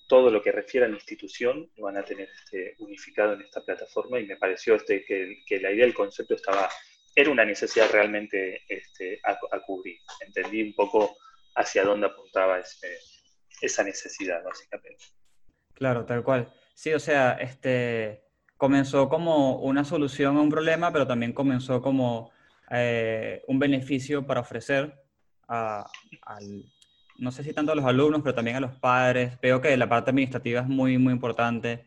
todo 0.08 0.30
lo 0.30 0.42
que 0.42 0.52
refiere 0.52 0.86
a 0.86 0.88
la 0.88 0.94
institución 0.96 1.70
lo 1.76 1.84
van 1.84 1.96
a 1.98 2.04
tener 2.04 2.28
este, 2.30 2.74
unificado 2.78 3.34
en 3.34 3.42
esta 3.42 3.62
plataforma 3.62 4.18
y 4.20 4.26
me 4.26 4.36
pareció 4.36 4.74
este, 4.74 5.04
que, 5.04 5.42
que 5.46 5.60
la 5.60 5.70
idea 5.72 5.84
del 5.84 5.94
concepto 5.94 6.34
estaba, 6.34 6.68
era 7.14 7.30
una 7.30 7.44
necesidad 7.44 7.90
realmente 7.90 8.62
este, 8.68 9.20
a, 9.24 9.38
cubrir. 9.60 9.98
Entendí 10.26 10.62
un 10.62 10.74
poco 10.74 11.16
hacia 11.54 11.84
dónde 11.84 12.06
apuntaba 12.06 12.58
ese- 12.58 12.98
esa 13.60 13.84
necesidad, 13.84 14.42
básicamente. 14.42 15.04
Claro, 15.74 16.04
tal 16.04 16.22
cual. 16.22 16.52
Sí, 16.74 16.92
o 16.92 17.00
sea, 17.00 17.32
este 17.34 18.24
comenzó 18.56 19.08
como 19.08 19.58
una 19.58 19.84
solución 19.84 20.36
a 20.36 20.40
un 20.40 20.48
problema, 20.48 20.92
pero 20.92 21.06
también 21.06 21.32
comenzó 21.32 21.82
como 21.82 22.30
eh, 22.70 23.42
un 23.46 23.58
beneficio 23.58 24.26
para 24.26 24.40
ofrecer 24.40 24.94
a, 25.48 25.86
al, 26.22 26.64
no 27.18 27.30
sé 27.30 27.44
si 27.44 27.52
tanto 27.52 27.72
a 27.72 27.74
los 27.74 27.84
alumnos, 27.84 28.22
pero 28.22 28.34
también 28.34 28.56
a 28.56 28.60
los 28.60 28.74
padres. 28.76 29.38
Veo 29.40 29.60
que 29.60 29.76
la 29.76 29.88
parte 29.88 30.10
administrativa 30.10 30.60
es 30.60 30.66
muy, 30.66 30.98
muy 30.98 31.12
importante. 31.12 31.84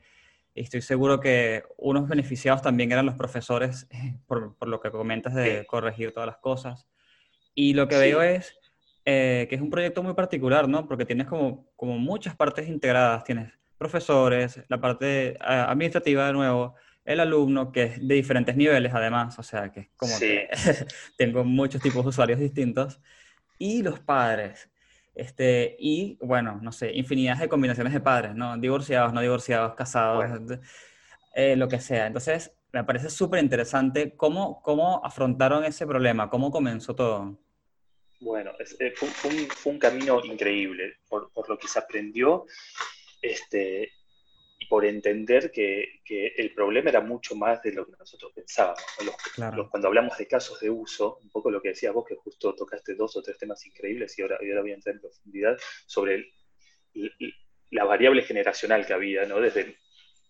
Y 0.58 0.62
estoy 0.62 0.82
seguro 0.82 1.20
que 1.20 1.64
unos 1.78 2.08
beneficiados 2.10 2.64
también 2.64 2.92
eran 2.92 3.06
los 3.06 3.16
profesores, 3.16 3.88
por, 4.28 4.56
por 4.58 4.68
lo 4.68 4.80
que 4.82 4.90
comentas 4.92 5.36
de 5.36 5.60
Sí. 5.62 5.68
corregir 5.68 6.12
todas 6.14 6.28
las 6.28 6.38
cosas. 6.38 6.88
Y 7.54 7.74
lo 7.74 7.88
que 7.88 7.96
Sí. 7.96 8.02
veo 8.02 8.22
es 8.24 8.58
eh, 9.10 9.46
que 9.50 9.56
es 9.56 9.62
un 9.62 9.70
proyecto 9.70 10.04
muy 10.04 10.14
particular, 10.16 10.68
¿no? 10.68 10.86
Porque 10.86 11.06
tienes 11.06 11.28
como, 11.28 11.72
como 11.78 11.98
muchas 11.98 12.36
partes 12.36 12.68
integradas. 12.68 13.24
Tienes 13.24 13.54
profesores, 13.78 14.62
la 14.68 14.82
parte 14.82 15.30
eh, 15.30 15.38
administrativa 15.40 16.28
de 16.28 16.34
nuevo, 16.34 16.76
el 17.06 17.22
alumno, 17.22 17.72
que 17.72 17.84
es 17.84 18.06
de 18.06 18.16
diferentes 18.16 18.58
niveles 18.58 18.94
además, 18.94 19.40
o 19.40 19.44
sea, 19.44 19.72
que 19.72 19.80
es 19.82 19.90
como 19.96 20.12
Sí. 20.18 20.26
que 20.26 20.50
tengo 21.18 21.44
muchos 21.46 21.82
tipos 21.82 22.04
de 22.04 22.10
usuarios 22.10 22.40
distintos, 22.40 23.00
y 23.58 23.82
los 23.82 24.00
padres. 24.02 24.70
Este, 25.18 25.76
y 25.80 26.16
bueno, 26.22 26.60
no 26.62 26.72
sé, 26.72 26.92
infinidad 26.94 27.40
de 27.40 27.50
combinaciones 27.50 27.92
de 27.92 28.00
padres, 28.00 28.36
¿no? 28.36 28.56
Divorciados, 28.58 29.12
no 29.14 29.22
divorciados, 29.22 29.74
casados, 29.74 30.30
Bueno. 30.30 30.62
eh, 31.34 31.56
lo 31.56 31.68
que 31.68 31.80
sea. 31.80 32.06
Entonces, 32.06 32.54
me 32.72 32.84
parece 32.84 33.10
súper 33.10 33.42
interesante 33.44 34.16
cómo, 34.16 34.62
cómo 34.62 35.04
afrontaron 35.04 35.64
ese 35.66 35.88
problema, 35.88 36.30
cómo 36.30 36.52
comenzó 36.52 36.94
todo. 36.96 37.40
Bueno, 38.20 38.52
eh, 38.80 38.94
fue, 38.96 39.08
fue 39.10 39.32
un, 39.32 39.48
fue 39.48 39.72
un 39.74 39.80
camino 39.80 40.24
increíble 40.24 40.98
por, 41.10 41.32
por 41.32 41.50
lo 41.50 41.58
que 41.58 41.68
se 41.68 41.80
aprendió 41.80 42.46
este, 43.22 43.90
por 44.70 44.86
entender 44.86 45.52
que, 45.52 46.02
que 46.04 46.28
el 46.38 46.54
problema 46.54 46.90
era 46.90 47.02
mucho 47.02 47.36
más 47.36 47.62
de 47.64 47.72
lo 47.74 47.86
que 47.86 47.94
nosotros 47.98 48.32
pensábamos. 48.36 48.84
¿no? 49.00 49.06
Los- 49.06 49.16
Claro. 49.36 49.58
los- 49.58 49.70
cuando 49.70 49.88
hablamos 49.88 50.18
de 50.18 50.28
casos 50.28 50.60
de 50.60 50.70
uso, 50.70 51.18
un 51.22 51.30
poco 51.30 51.50
lo 51.52 51.62
que 51.62 51.70
decías 51.70 51.94
vos, 51.94 52.06
que 52.08 52.16
justo 52.16 52.54
tocaste 52.56 52.96
dos 52.96 53.16
o 53.16 53.22
tres 53.22 53.38
temas 53.38 53.66
increíbles 53.66 54.18
y 54.18 54.22
ahora, 54.24 54.38
y 54.42 54.50
ahora 54.50 54.62
voy 54.62 54.72
a 54.72 54.76
entrar 54.76 54.96
en 54.96 55.02
profundidad 55.02 55.58
sobre 55.86 56.16
el- 56.16 56.32
el- 57.20 57.34
la 57.72 57.84
variable 57.86 58.22
generacional 58.24 58.86
que 58.86 58.94
había, 58.94 59.26
¿no? 59.26 59.40
desde 59.42 59.76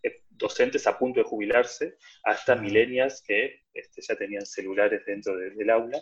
eh, 0.04 0.22
docentes 0.30 0.86
a 0.86 0.98
punto 1.00 1.20
de 1.20 1.24
jubilarse 1.26 1.96
hasta 2.24 2.54
Claro. 2.54 2.62
millennials 2.62 3.24
que 3.24 3.62
este, 3.74 4.02
ya 4.02 4.16
tenían 4.16 4.46
celulares 4.46 5.04
dentro 5.06 5.36
de- 5.36 5.50
del 5.52 5.70
aula. 5.72 6.00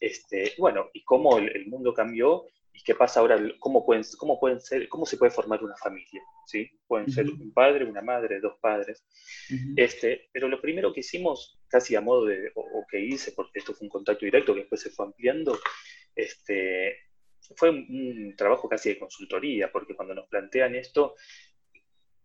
Este, 0.00 0.54
bueno, 0.58 0.90
y 0.92 1.04
cómo 1.04 1.38
el, 1.38 1.54
el 1.54 1.66
mundo 1.66 1.92
cambió 1.94 2.46
y 2.72 2.82
qué 2.82 2.94
pasa 2.94 3.20
ahora, 3.20 3.38
cómo 3.58 3.84
pueden, 3.84 4.04
cómo 4.16 4.38
pueden 4.38 4.60
ser, 4.60 4.88
cómo 4.88 5.04
se 5.04 5.16
puede 5.16 5.32
formar 5.32 5.62
una 5.62 5.76
familia, 5.76 6.22
¿sí? 6.46 6.70
Pueden 6.86 7.10
ser 7.10 7.26
un 7.28 7.52
padre, 7.52 7.84
una 7.84 8.00
madre, 8.00 8.40
dos 8.40 8.58
padres. 8.60 9.04
Ujú. 9.50 9.74
Este, 9.76 10.28
pero 10.32 10.48
lo 10.48 10.60
primero 10.60 10.92
que 10.92 11.00
hicimos, 11.00 11.60
casi 11.68 11.96
a 11.96 12.00
modo 12.00 12.26
de, 12.26 12.50
o, 12.54 12.60
o 12.60 12.86
que 12.88 13.00
hice, 13.00 13.32
porque 13.32 13.58
esto 13.58 13.74
fue 13.74 13.86
un 13.86 13.90
contacto 13.90 14.24
directo 14.24 14.54
que 14.54 14.60
después 14.60 14.80
se 14.80 14.90
fue 14.90 15.06
ampliando, 15.06 15.58
este, 16.14 16.96
fue 17.56 17.70
un, 17.70 17.86
un 17.88 18.36
trabajo 18.36 18.68
casi 18.68 18.90
de 18.90 18.98
consultoría, 18.98 19.70
porque 19.72 19.94
cuando 19.96 20.14
nos 20.14 20.28
plantean 20.28 20.74
esto, 20.74 21.16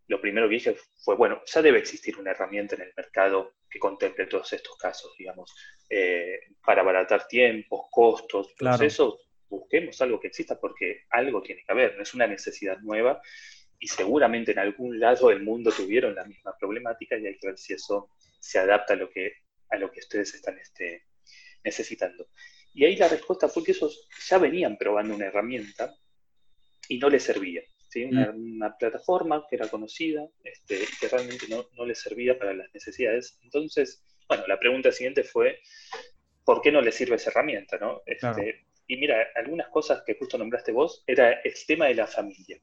lo 0.07 0.21
primero 0.21 0.47
que 0.47 0.55
dije 0.55 0.75
fue, 1.03 1.15
bueno, 1.15 1.41
ya 1.45 1.61
debe 1.63 1.79
existir 1.79 2.17
una 2.19 2.31
herramienta 2.31 2.75
en 2.75 2.83
el 2.83 2.93
mercado 2.95 3.55
que 3.69 3.79
contemple 3.79 4.27
todos 4.27 4.53
estos 4.53 4.77
casos, 4.77 5.11
digamos, 5.17 5.51
eh, 5.89 6.39
para 6.63 6.81
abaratar 6.81 7.27
tiempos, 7.27 7.87
costos, 7.89 8.53
Claro. 8.55 8.77
procesos, 8.77 9.24
busquemos 9.49 10.01
algo 10.01 10.19
que 10.19 10.27
exista 10.27 10.59
porque 10.59 11.03
algo 11.09 11.41
tiene 11.41 11.63
que 11.65 11.71
haber, 11.71 11.95
no 11.95 12.03
es 12.03 12.13
una 12.13 12.27
necesidad 12.27 12.79
nueva 12.79 13.21
y 13.79 13.87
seguramente 13.87 14.51
en 14.51 14.59
algún 14.59 14.99
lado 14.99 15.29
del 15.29 15.43
mundo 15.43 15.71
tuvieron 15.71 16.15
la 16.15 16.25
misma 16.25 16.55
problemática 16.57 17.17
y 17.17 17.27
hay 17.27 17.37
que 17.37 17.47
ver 17.47 17.57
si 17.57 17.73
eso 17.73 18.09
se 18.39 18.59
adapta 18.59 18.93
a 18.93 18.97
lo 18.97 19.09
que, 19.09 19.33
a 19.69 19.77
lo 19.77 19.91
que 19.91 19.99
ustedes 19.99 20.33
están 20.33 20.57
este, 20.57 21.05
necesitando. 21.63 22.27
Y 22.73 22.85
ahí 22.85 22.95
la 22.95 23.07
respuesta 23.07 23.47
fue 23.47 23.63
que 23.63 23.71
esos 23.71 24.07
ya 24.27 24.37
venían 24.37 24.77
probando 24.77 25.15
una 25.15 25.27
herramienta 25.27 25.93
y 26.87 26.97
no 26.97 27.09
les 27.09 27.23
servía. 27.23 27.61
¿sí? 27.89 28.05
Una, 28.05 28.31
una 28.31 28.77
plataforma 28.77 29.45
que 29.49 29.55
era 29.55 29.69
conocida 29.69 30.27
este, 30.43 30.79
que 30.99 31.07
realmente 31.07 31.47
no, 31.49 31.67
no 31.73 31.85
les 31.85 32.01
servía 32.01 32.37
para 32.37 32.53
las 32.53 32.73
necesidades. 32.73 33.39
Entonces, 33.43 34.03
bueno, 34.27 34.45
la 34.47 34.59
pregunta 34.59 34.91
siguiente 34.91 35.23
fue, 35.23 35.59
¿por 36.43 36.61
qué 36.61 36.71
no 36.71 36.81
les 36.81 36.95
sirve 36.95 37.15
esa 37.15 37.29
herramienta? 37.29 37.77
¿no? 37.77 38.01
Este, 38.05 38.19
Claro. 38.19 38.43
Y 38.87 38.97
mira, 38.97 39.27
algunas 39.35 39.67
cosas 39.69 40.03
que 40.05 40.15
justo 40.15 40.37
nombraste 40.37 40.71
vos, 40.71 41.03
era 41.07 41.31
el 41.31 41.53
tema 41.65 41.87
de 41.87 41.95
la 41.95 42.07
familia. 42.07 42.59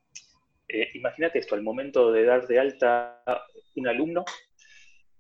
Eh, 0.69 0.91
Imagínate 0.95 1.39
esto, 1.39 1.55
al 1.55 1.63
momento 1.63 2.13
de 2.13 2.25
dar 2.25 2.47
de 2.47 2.59
alta 2.59 3.23
un 3.77 3.89
alumno, 3.89 4.25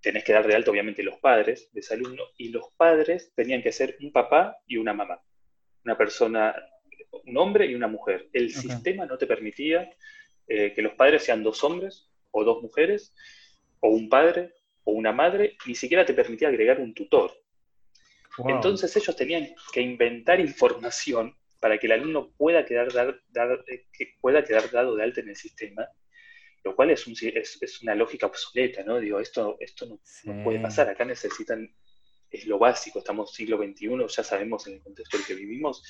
tenés 0.00 0.24
que 0.24 0.32
dar 0.32 0.46
de 0.46 0.54
alta 0.54 0.70
obviamente 0.70 1.02
los 1.02 1.18
padres 1.18 1.70
de 1.72 1.80
ese 1.80 1.94
alumno, 1.94 2.24
y 2.36 2.48
los 2.48 2.72
padres 2.76 3.32
tenían 3.34 3.62
que 3.62 3.72
ser 3.72 3.96
un 4.00 4.12
papá 4.12 4.56
y 4.66 4.76
una 4.76 4.92
mamá, 4.92 5.20
una 5.84 5.96
persona, 5.96 6.54
un 7.24 7.36
hombre 7.36 7.66
y 7.66 7.74
una 7.74 7.88
mujer. 7.88 8.28
El 8.32 8.50
sistema 8.50 9.06
no 9.06 9.18
te 9.18 9.26
permitía 9.26 9.90
eh, 10.46 10.72
que 10.74 10.82
los 10.82 10.94
padres 10.94 11.24
sean 11.24 11.42
dos 11.42 11.62
hombres 11.64 12.10
o 12.30 12.44
dos 12.44 12.62
mujeres, 12.62 13.14
o 13.80 13.88
un 13.88 14.08
padre 14.08 14.54
o 14.84 14.92
una 14.92 15.12
madre, 15.12 15.56
ni 15.66 15.74
siquiera 15.74 16.04
te 16.04 16.14
permitía 16.14 16.48
agregar 16.48 16.80
un 16.80 16.94
tutor. 16.94 17.32
Wow. 18.38 18.50
Entonces 18.56 18.96
ellos 18.96 19.14
tenían 19.16 19.48
que 19.72 19.80
inventar 19.80 20.40
información 20.40 21.36
para 21.60 21.78
que 21.78 21.86
el 21.86 21.92
alumno 21.92 22.32
pueda 22.36 22.64
quedar, 22.64 22.92
dar- 22.92 23.20
dar- 23.28 23.64
eh, 23.68 23.86
que 23.92 24.14
pueda 24.20 24.42
quedar 24.44 24.70
dado 24.70 24.96
de 24.96 25.04
alta 25.04 25.20
en 25.20 25.28
el 25.28 25.36
sistema, 25.36 25.86
lo 26.64 26.74
cual 26.74 26.90
es, 26.90 27.06
un 27.06 27.14
si- 27.14 27.28
es, 27.28 27.58
es 27.60 27.82
una 27.82 27.94
lógica 27.94 28.26
obsoleta, 28.26 28.82
¿no? 28.84 28.98
Digo, 28.98 29.20
esto, 29.20 29.56
esto 29.60 29.86
no, 29.86 30.00
no 30.24 30.42
puede 30.44 30.58
pasar, 30.60 30.88
acá 30.88 31.04
necesitan, 31.04 31.68
es 32.30 32.46
lo 32.46 32.58
básico, 32.58 32.98
estamos 33.00 33.32
siglo 33.34 33.58
XXI, 33.58 34.06
ya 34.08 34.24
sabemos 34.24 34.66
en 34.66 34.74
el 34.74 34.82
contexto 34.82 35.16
en 35.16 35.22
el 35.22 35.26
que 35.26 35.34
vivimos, 35.34 35.82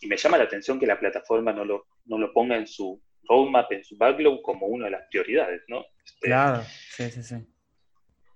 y 0.00 0.06
me 0.08 0.16
llama 0.16 0.38
la 0.38 0.44
atención 0.44 0.78
que 0.80 0.86
la 0.86 0.98
plataforma 0.98 1.52
no 1.52 1.64
lo, 1.64 1.86
no 2.06 2.18
lo 2.18 2.32
ponga 2.32 2.56
en 2.56 2.66
su 2.66 3.00
roadmap, 3.28 3.70
en 3.72 3.84
su 3.84 3.96
backlog, 3.96 4.42
como 4.42 4.66
una 4.66 4.86
de 4.86 4.90
las 4.90 5.02
prioridades, 5.10 5.62
¿no? 5.68 5.84
Este, 6.04 6.26
Claro, 6.28 6.62
sí, 6.90 7.10
sí, 7.10 7.22
sí. 7.22 7.34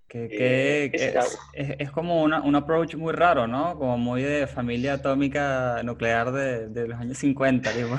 Que, 0.08 0.24
Eh, 0.24 0.90
que- 0.90 0.98
que 0.98 1.08
es, 1.18 1.38
es- 1.52 1.76
es 1.80 1.90
como 1.90 2.22
una- 2.22 2.40
un 2.40 2.54
approach 2.54 2.94
muy 2.94 3.12
raro, 3.12 3.46
¿no? 3.46 3.76
Como 3.78 3.98
muy 3.98 4.22
de 4.22 4.46
familia 4.46 4.94
atómica 4.94 5.82
nuclear 5.82 6.32
de, 6.32 6.68
de 6.68 6.88
los 6.88 6.98
años 6.98 7.18
50, 7.18 7.70
tipo. 7.72 7.90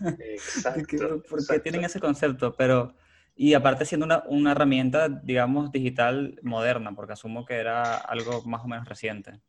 Exacto. 0.20 0.84
¿Qué- 0.86 0.98
¿Por 0.98 1.22
qué 1.28 1.34
exacto. 1.34 1.62
tienen 1.62 1.84
ese 1.84 1.98
concepto? 1.98 2.54
Pero, 2.54 2.94
y 3.34 3.54
aparte 3.54 3.84
siendo 3.84 4.06
una, 4.06 4.22
una 4.28 4.52
herramienta, 4.52 5.08
digamos, 5.08 5.72
digital 5.72 6.38
moderna, 6.42 6.92
porque 6.94 7.14
asumo 7.14 7.44
que 7.44 7.54
era 7.54 7.96
algo 7.96 8.42
más 8.44 8.62
o 8.64 8.68
menos 8.68 8.88
reciente. 8.88 9.40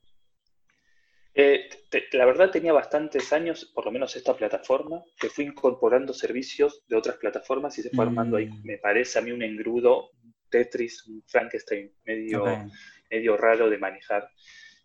Eh, 1.36 1.70
te- 1.90 2.06
la 2.14 2.26
verdad 2.26 2.50
tenía 2.50 2.74
bastantes 2.74 3.32
años, 3.32 3.66
por 3.74 3.86
lo 3.86 3.92
menos 3.92 4.16
esta 4.16 4.36
plataforma, 4.36 5.04
que 5.18 5.30
fue 5.30 5.46
incorporando 5.46 6.14
servicios 6.14 6.84
de 6.88 6.98
otras 6.98 7.18
plataformas 7.18 7.78
y 7.78 7.84
se 7.84 7.92
fue 7.92 8.04
armando 8.04 8.38
ahí, 8.38 8.48
Mm. 8.48 8.62
me 8.64 8.78
parece 8.78 9.20
a 9.20 9.22
mí 9.22 9.32
un 9.32 9.44
engrudo, 9.44 10.10
Tetris, 10.50 11.06
un 11.08 11.24
Frankenstein 11.28 11.94
medio, 12.06 12.44
Ok, 12.44 12.72
medio 13.12 13.38
raro 13.38 13.70
de 13.70 13.78
manejar. 13.78 14.30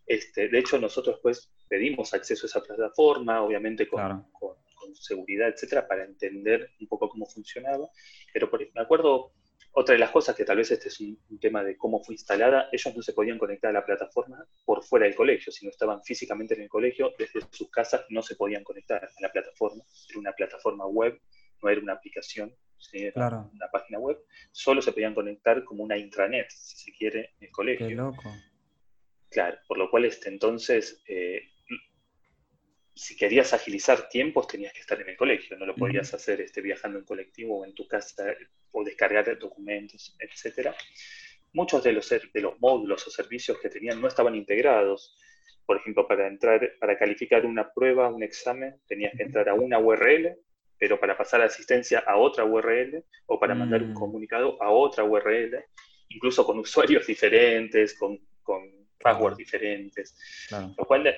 Este, 0.05 0.47
de 0.49 0.59
hecho, 0.59 0.79
nosotros 0.79 1.19
pues 1.21 1.51
pedimos 1.67 2.13
acceso 2.13 2.45
a 2.45 2.49
esa 2.49 2.61
plataforma, 2.61 3.41
obviamente 3.41 3.87
con, 3.87 3.99
Claro. 3.99 4.29
con- 4.33 4.55
con 4.75 4.95
seguridad, 4.95 5.49
etcétera, 5.49 5.87
para 5.87 6.03
entender 6.03 6.69
un 6.79 6.87
poco 6.87 7.09
cómo 7.09 7.25
funcionaba. 7.25 7.89
Pero 8.31 8.49
por- 8.51 8.59
me 8.73 8.81
acuerdo, 8.81 9.33
otra 9.71 9.93
de 9.93 9.99
las 9.99 10.11
cosas 10.11 10.35
que 10.35 10.45
tal 10.45 10.57
vez 10.57 10.69
este 10.71 10.89
es 10.89 10.99
un, 11.01 11.19
un 11.29 11.39
tema 11.39 11.63
de 11.63 11.75
cómo 11.75 12.01
fue 12.03 12.13
instalada, 12.15 12.69
ellos 12.71 12.95
no 12.95 13.01
se 13.01 13.13
podían 13.13 13.37
conectar 13.39 13.71
a 13.71 13.73
la 13.73 13.85
plataforma 13.85 14.45
por 14.63 14.83
fuera 14.83 15.05
del 15.05 15.15
colegio, 15.15 15.51
si 15.51 15.65
no 15.65 15.71
estaban 15.71 16.03
físicamente 16.03 16.53
en 16.53 16.61
el 16.61 16.69
colegio, 16.69 17.13
desde 17.17 17.41
sus 17.51 17.69
casas 17.71 18.05
no 18.09 18.21
se 18.21 18.35
podían 18.35 18.63
conectar 18.63 19.03
a 19.03 19.09
la 19.21 19.31
plataforma. 19.31 19.83
Era 20.09 20.19
una 20.19 20.31
plataforma 20.33 20.85
web, 20.87 21.19
no 21.63 21.69
era 21.69 21.81
una 21.81 21.93
aplicación, 21.93 22.55
Claro. 23.13 23.49
una 23.53 23.67
página 23.69 23.99
web. 23.99 24.17
Solo 24.51 24.81
se 24.81 24.91
podían 24.91 25.13
conectar 25.13 25.63
como 25.63 25.83
una 25.83 25.97
intranet, 25.97 26.49
si 26.49 26.77
se 26.77 26.91
quiere, 26.93 27.31
en 27.39 27.47
el 27.47 27.51
colegio. 27.51 27.87
Qué 27.87 27.95
loco. 27.95 28.33
Claro, 29.29 29.57
por 29.67 29.77
lo 29.77 29.89
cual 29.89 30.05
este, 30.05 30.29
entonces, 30.29 31.01
eh, 31.07 31.41
si 32.95 33.17
querías 33.17 33.53
agilizar 33.53 34.07
tiempos, 34.07 34.47
tenías 34.47 34.71
que 34.71 34.79
estar 34.79 34.99
en 35.01 35.09
el 35.09 35.17
colegio, 35.17 35.57
no 35.57 35.65
lo 35.65 35.75
podías 35.75 36.13
hacer 36.13 36.39
este, 36.39 36.61
viajando 36.61 36.97
en 36.97 37.05
colectivo 37.05 37.59
o 37.59 37.65
en 37.65 37.73
tu 37.73 37.85
casa 37.87 38.33
o 38.71 38.83
descargar 38.83 39.37
documentos, 39.37 40.15
etcétera. 40.17 40.73
Muchos 41.51 41.83
de 41.83 41.91
los, 41.91 42.09
de 42.09 42.41
los 42.41 42.59
módulos 42.59 43.05
o 43.07 43.09
servicios 43.09 43.59
que 43.59 43.69
tenían 43.69 43.99
no 43.99 44.07
estaban 44.07 44.35
integrados. 44.35 45.17
Por 45.65 45.77
ejemplo, 45.77 46.07
para 46.07 46.27
entrar, 46.27 46.77
para 46.79 46.97
calificar 46.97 47.45
una 47.45 47.73
prueba, 47.73 48.09
un 48.09 48.23
examen, 48.23 48.79
tenías 48.87 49.13
que 49.17 49.23
entrar 49.23 49.49
a 49.49 49.53
una 49.53 49.79
URL, 49.79 50.37
pero 50.77 50.99
para 50.99 51.17
pasar 51.17 51.41
asistencia 51.41 51.99
a 51.99 52.17
otra 52.17 52.43
URL 52.43 53.03
o 53.27 53.39
para 53.39 53.55
mandar 53.55 53.81
un 53.83 53.91
Mm. 53.91 53.95
comunicado 53.95 54.61
a 54.61 54.69
otra 54.69 55.03
URL, 55.03 55.63
incluso 56.09 56.45
con 56.45 56.59
usuarios 56.99 57.07
diferentes, 57.07 57.93
con, 57.97 58.19
con 58.43 58.61
passwords 58.99 59.37
diferentes. 59.37 60.17
Claro. 60.49 60.73
Lo 60.77 60.85
cual, 60.85 61.03
ya 61.05 61.13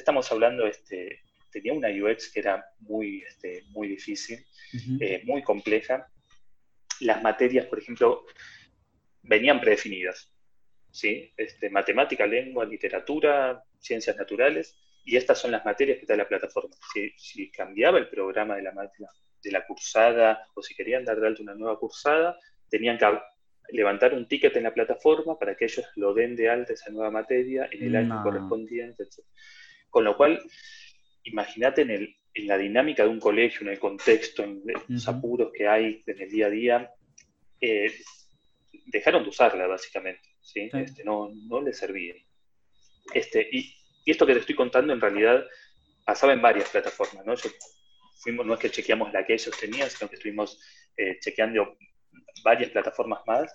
estamos 0.00 0.30
hablando, 0.32 0.66
este, 0.66 1.20
tenía 1.50 1.72
una 1.72 1.88
UX 1.88 2.32
que 2.32 2.40
era 2.40 2.64
muy, 2.80 3.22
este, 3.22 3.64
muy 3.70 3.88
difícil, 3.88 4.44
Ujú. 4.74 4.98
eh, 5.00 5.22
muy 5.24 5.42
compleja. 5.42 6.06
Las 7.00 7.22
materias, 7.22 7.66
por 7.66 7.78
ejemplo, 7.78 8.24
venían 9.22 9.60
predefinidas, 9.60 10.32
¿sí? 10.90 11.32
Este, 11.36 11.70
matemática, 11.70 12.26
lengua, 12.26 12.64
literatura, 12.64 13.62
ciencias 13.78 14.16
naturales, 14.16 14.76
y 15.04 15.16
estas 15.16 15.38
son 15.38 15.50
las 15.52 15.64
materias 15.64 15.98
que 15.98 16.06
da 16.06 16.16
la 16.16 16.28
plataforma. 16.28 16.74
Si, 16.92 17.10
si 17.16 17.50
cambiaba 17.50 17.98
el 17.98 18.08
programa 18.08 18.56
de 18.56 18.62
la, 18.62 18.72
materia- 18.72 19.10
de 19.42 19.50
la 19.52 19.66
cursada 19.66 20.46
o 20.54 20.62
si 20.62 20.74
querían 20.74 21.04
dar 21.04 21.18
de 21.20 21.26
alta 21.26 21.42
una 21.42 21.54
nueva 21.54 21.78
cursada, 21.78 22.38
tenían 22.68 22.98
que 22.98 23.06
levantar 23.70 24.14
un 24.14 24.26
ticket 24.28 24.56
en 24.56 24.64
la 24.64 24.74
plataforma 24.74 25.38
para 25.38 25.54
que 25.56 25.66
ellos 25.66 25.86
lo 25.96 26.12
den 26.14 26.34
de 26.36 26.48
alta 26.50 26.72
esa 26.72 26.90
nueva 26.90 27.10
materia 27.10 27.68
en 27.70 27.84
el 27.84 27.96
año 27.96 28.14
No. 28.16 28.22
correspondiente, 28.22 29.02
etc. 29.04 29.24
Con 29.90 30.04
lo 30.04 30.16
cual, 30.16 30.40
imagínate 31.24 31.82
en, 31.82 31.90
el- 31.90 32.16
en 32.34 32.46
la 32.46 32.58
dinámica 32.58 33.02
de 33.04 33.08
un 33.08 33.20
colegio, 33.20 33.62
en 33.62 33.68
el 33.72 33.78
contexto, 33.78 34.44
en 34.44 34.62
los 34.88 35.08
apuros 35.08 35.50
que 35.52 35.66
hay 35.66 36.02
en 36.06 36.20
el 36.20 36.30
día 36.30 36.46
a 36.46 36.50
día, 36.50 36.90
eh, 37.60 37.92
dejaron 38.86 39.22
de 39.22 39.30
usarla 39.30 39.66
básicamente, 39.66 40.28
¿sí? 40.40 40.68
Sí. 40.70 40.78
Este, 40.78 41.04
no, 41.04 41.30
no 41.48 41.60
les 41.60 41.76
servía. 41.78 42.14
Este, 43.14 43.48
y, 43.50 43.74
y 44.08 44.10
esto 44.12 44.24
que 44.26 44.32
te 44.32 44.40
estoy 44.40 44.54
contando 44.54 44.90
en 44.94 45.00
realidad 45.02 45.44
pasaba 46.06 46.32
en 46.32 46.40
varias 46.40 46.70
plataformas, 46.70 47.26
¿no? 47.26 47.34
Yo- 47.34 47.50
fuimos, 48.22 48.46
no 48.46 48.54
es 48.54 48.60
que 48.60 48.70
chequeamos 48.70 49.12
la 49.12 49.24
que 49.26 49.34
ellos 49.34 49.54
tenían, 49.60 49.90
sino 49.90 50.08
que 50.08 50.16
estuvimos 50.16 50.58
eh, 50.96 51.18
chequeando 51.20 51.76
varias 52.42 52.70
plataformas 52.70 53.20
más. 53.26 53.54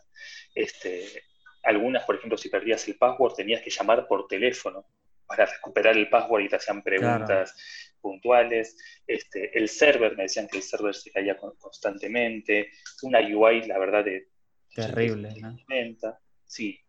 Este, 0.53 1.23
algunas, 1.63 2.03
por 2.05 2.15
ejemplo, 2.17 2.37
si 2.37 2.49
perdías 2.49 2.87
el 2.87 2.95
password, 2.97 3.33
tenías 3.33 3.61
que 3.63 3.71
llamar 3.71 4.07
por 4.07 4.27
teléfono 4.27 4.85
para 5.25 5.45
recuperar 5.47 5.97
el 5.97 6.07
password 6.07 6.43
y 6.43 6.49
te 6.49 6.55
hacían 6.57 6.83
preguntas 6.83 7.55
puntuales. 7.99 8.77
Este, 9.07 9.57
el 9.57 9.67
server, 9.67 10.15
me 10.15 10.23
decían 10.23 10.47
que 10.47 10.57
el 10.57 10.63
server 10.63 10.93
se 10.93 11.11
caía 11.11 11.35
con- 11.35 11.55
constantemente. 11.57 12.69
Una 13.01 13.19
UI, 13.21 13.63
la 13.63 13.79
verdad, 13.79 14.05
de 14.05 14.27
Terrible, 14.75 15.29
sí. 16.45 16.79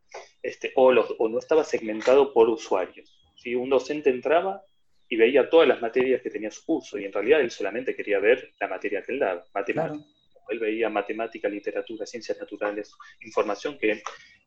Este, 0.43 0.71
o, 0.77 0.93
los- 0.93 1.15
o 1.19 1.29
no 1.29 1.39
estaba 1.39 1.65
segmentado 1.65 2.33
por 2.35 2.49
usuarios. 2.51 3.14
¿Sí? 3.45 3.55
Un 3.55 3.69
docente 3.71 4.11
entraba 4.11 4.63
y 5.09 5.17
veía 5.17 5.49
todas 5.49 5.69
las 5.69 5.81
materias 5.81 6.23
que 6.23 6.31
tenía 6.31 6.51
su 6.51 6.65
curso, 6.65 6.99
y 6.99 7.05
en 7.05 7.13
realidad 7.13 7.41
él 7.43 7.51
solamente 7.51 7.95
quería 7.95 8.19
ver 8.19 8.53
la 8.59 8.67
materia 8.69 9.03
que 9.03 9.13
él 9.13 9.19
daba, 9.21 9.45
matemática. 9.55 9.95
Claro. 9.95 10.11
Él 10.49 10.59
veía 10.59 10.89
matemática, 10.91 11.49
literatura, 11.49 12.05
ciencias 12.07 12.39
naturales, 12.39 12.93
información 13.21 13.79
que 13.79 14.03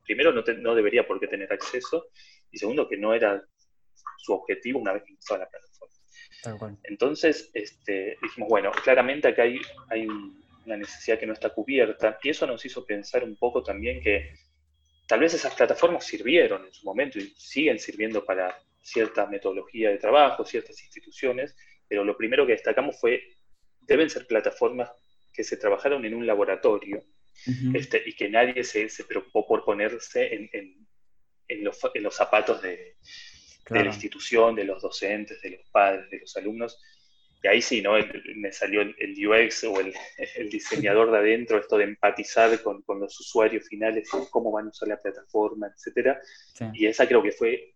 primero 0.05 0.31
no, 0.31 0.43
te- 0.43 0.55
no 0.55 0.75
debería 0.75 1.07
por 1.07 1.19
qué 1.19 1.27
tener 1.27 1.51
acceso, 1.53 2.07
y 2.51 2.57
segundo 2.57 2.87
que 2.89 2.97
no 2.97 3.13
era 3.13 3.43
su 4.17 4.33
objetivo 4.33 4.79
una 4.79 4.93
vez 4.93 5.03
que 5.03 5.13
a 5.33 5.37
la 5.37 5.49
plataforma. 5.49 5.95
Tal 6.43 6.57
cual. 6.57 6.77
Entonces, 6.83 7.49
este, 7.53 8.17
dijimos, 8.21 8.49
bueno, 8.49 8.71
claramente 8.71 9.27
acá 9.27 9.43
hay, 9.43 9.59
hay 9.89 10.05
un- 10.07 10.43
una 10.65 10.77
necesidad 10.77 11.17
que 11.17 11.25
no 11.25 11.33
está 11.33 11.49
cubierta, 11.49 12.19
y 12.21 12.29
eso 12.29 12.45
nos 12.45 12.65
hizo 12.65 12.85
pensar 12.85 13.23
un 13.23 13.37
poco 13.37 13.63
también 13.63 14.01
que 14.01 14.33
tal 15.07 15.19
vez 15.21 15.33
esas 15.33 15.55
plataformas 15.55 16.05
sirvieron 16.05 16.65
en 16.65 16.73
su 16.73 16.85
momento 16.85 17.17
y 17.19 17.33
siguen 17.37 17.79
sirviendo 17.79 18.25
para 18.25 18.57
cierta 18.87 19.25
metodología 19.27 19.89
de 19.89 19.97
trabajo, 19.97 20.45
ciertas 20.45 20.81
instituciones, 20.81 21.55
pero 21.87 22.03
lo 22.03 22.15
primero 22.17 22.45
que 22.45 22.53
destacamos 22.53 22.99
fue, 22.99 23.21
deben 23.81 24.09
ser 24.09 24.25
plataformas 24.27 24.89
que 25.33 25.43
se 25.43 25.57
trabajaron 25.57 26.05
en 26.05 26.13
un 26.13 26.25
laboratorio 26.25 27.03
este, 27.73 28.01
y 28.05 28.13
que 28.15 28.29
nadie 28.29 28.63
se, 28.63 28.89
se 28.89 29.03
preocupó 29.03 29.45
por 29.47 29.63
ponerse 29.63 30.33
en, 30.33 30.49
en- 30.53 30.87
en 31.49 31.63
los, 31.63 31.79
en 31.93 32.03
los 32.03 32.13
zapatos 32.15 32.61
de, 32.61 32.97
de 33.69 33.79
la 33.83 33.85
institución, 33.87 34.53
de 34.55 34.65
los 34.65 34.81
docentes, 34.81 35.41
de 35.41 35.51
los 35.51 35.61
padres, 35.71 36.09
de 36.09 36.19
los 36.19 36.35
alumnos. 36.35 36.77
Y 37.41 37.47
ahí 37.47 37.61
sí, 37.61 37.81
¿no? 37.81 37.95
El- 37.95 38.35
me 38.37 38.51
salió 38.51 38.81
el, 38.81 38.93
el 38.99 39.11
UX 39.27 39.63
o 39.65 39.79
el, 39.79 39.93
el 40.35 40.49
diseñador 40.49 41.11
de 41.11 41.19
adentro, 41.19 41.57
esto 41.57 41.77
de 41.77 41.85
empatizar 41.85 42.61
con, 42.63 42.81
con 42.81 42.99
los 42.99 43.17
usuarios 43.19 43.67
finales, 43.69 44.09
cómo 44.31 44.51
van 44.51 44.65
a 44.65 44.69
usar 44.69 44.89
la 44.89 45.01
plataforma. 45.01 45.71
Sí. 46.53 46.65
Y 46.73 46.85
esa 46.87 47.07
creo 47.07 47.21
que 47.23 47.31
fue 47.31 47.75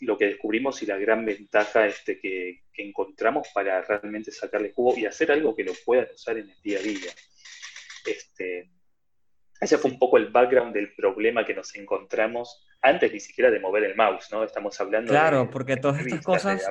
lo 0.00 0.16
que 0.16 0.26
descubrimos 0.26 0.82
y 0.82 0.86
la 0.86 0.96
gran 0.96 1.24
ventaja 1.24 1.86
este, 1.86 2.18
que, 2.18 2.62
que 2.72 2.82
encontramos 2.82 3.48
para 3.54 3.82
realmente 3.82 4.30
sacarle 4.32 4.72
jugo 4.72 4.96
y 4.96 5.06
hacer 5.06 5.30
algo 5.32 5.54
que 5.54 5.64
lo 5.64 5.72
puedan 5.84 6.08
usar 6.14 6.38
en 6.38 6.50
el 6.50 6.62
día 6.62 6.78
a 6.78 6.82
día. 6.82 7.10
Este, 8.06 8.70
ese 9.60 9.78
fue 9.78 9.90
un 9.90 9.98
poco 9.98 10.16
el 10.16 10.28
background 10.28 10.74
del 10.74 10.94
problema 10.94 11.44
que 11.44 11.54
nos 11.54 11.74
encontramos 11.76 12.66
antes 12.80 13.12
ni 13.12 13.20
siquiera 13.20 13.50
de 13.50 13.60
mover 13.60 13.84
el 13.84 13.94
mouse, 13.94 14.28
¿no? 14.32 14.42
Estamos 14.42 14.80
hablando 14.80 15.12
Claro, 15.12 15.44
de... 15.44 15.46
porque 15.48 15.76
todas 15.76 16.00
estas 16.00 16.20
de 16.20 16.24
cosas 16.24 16.70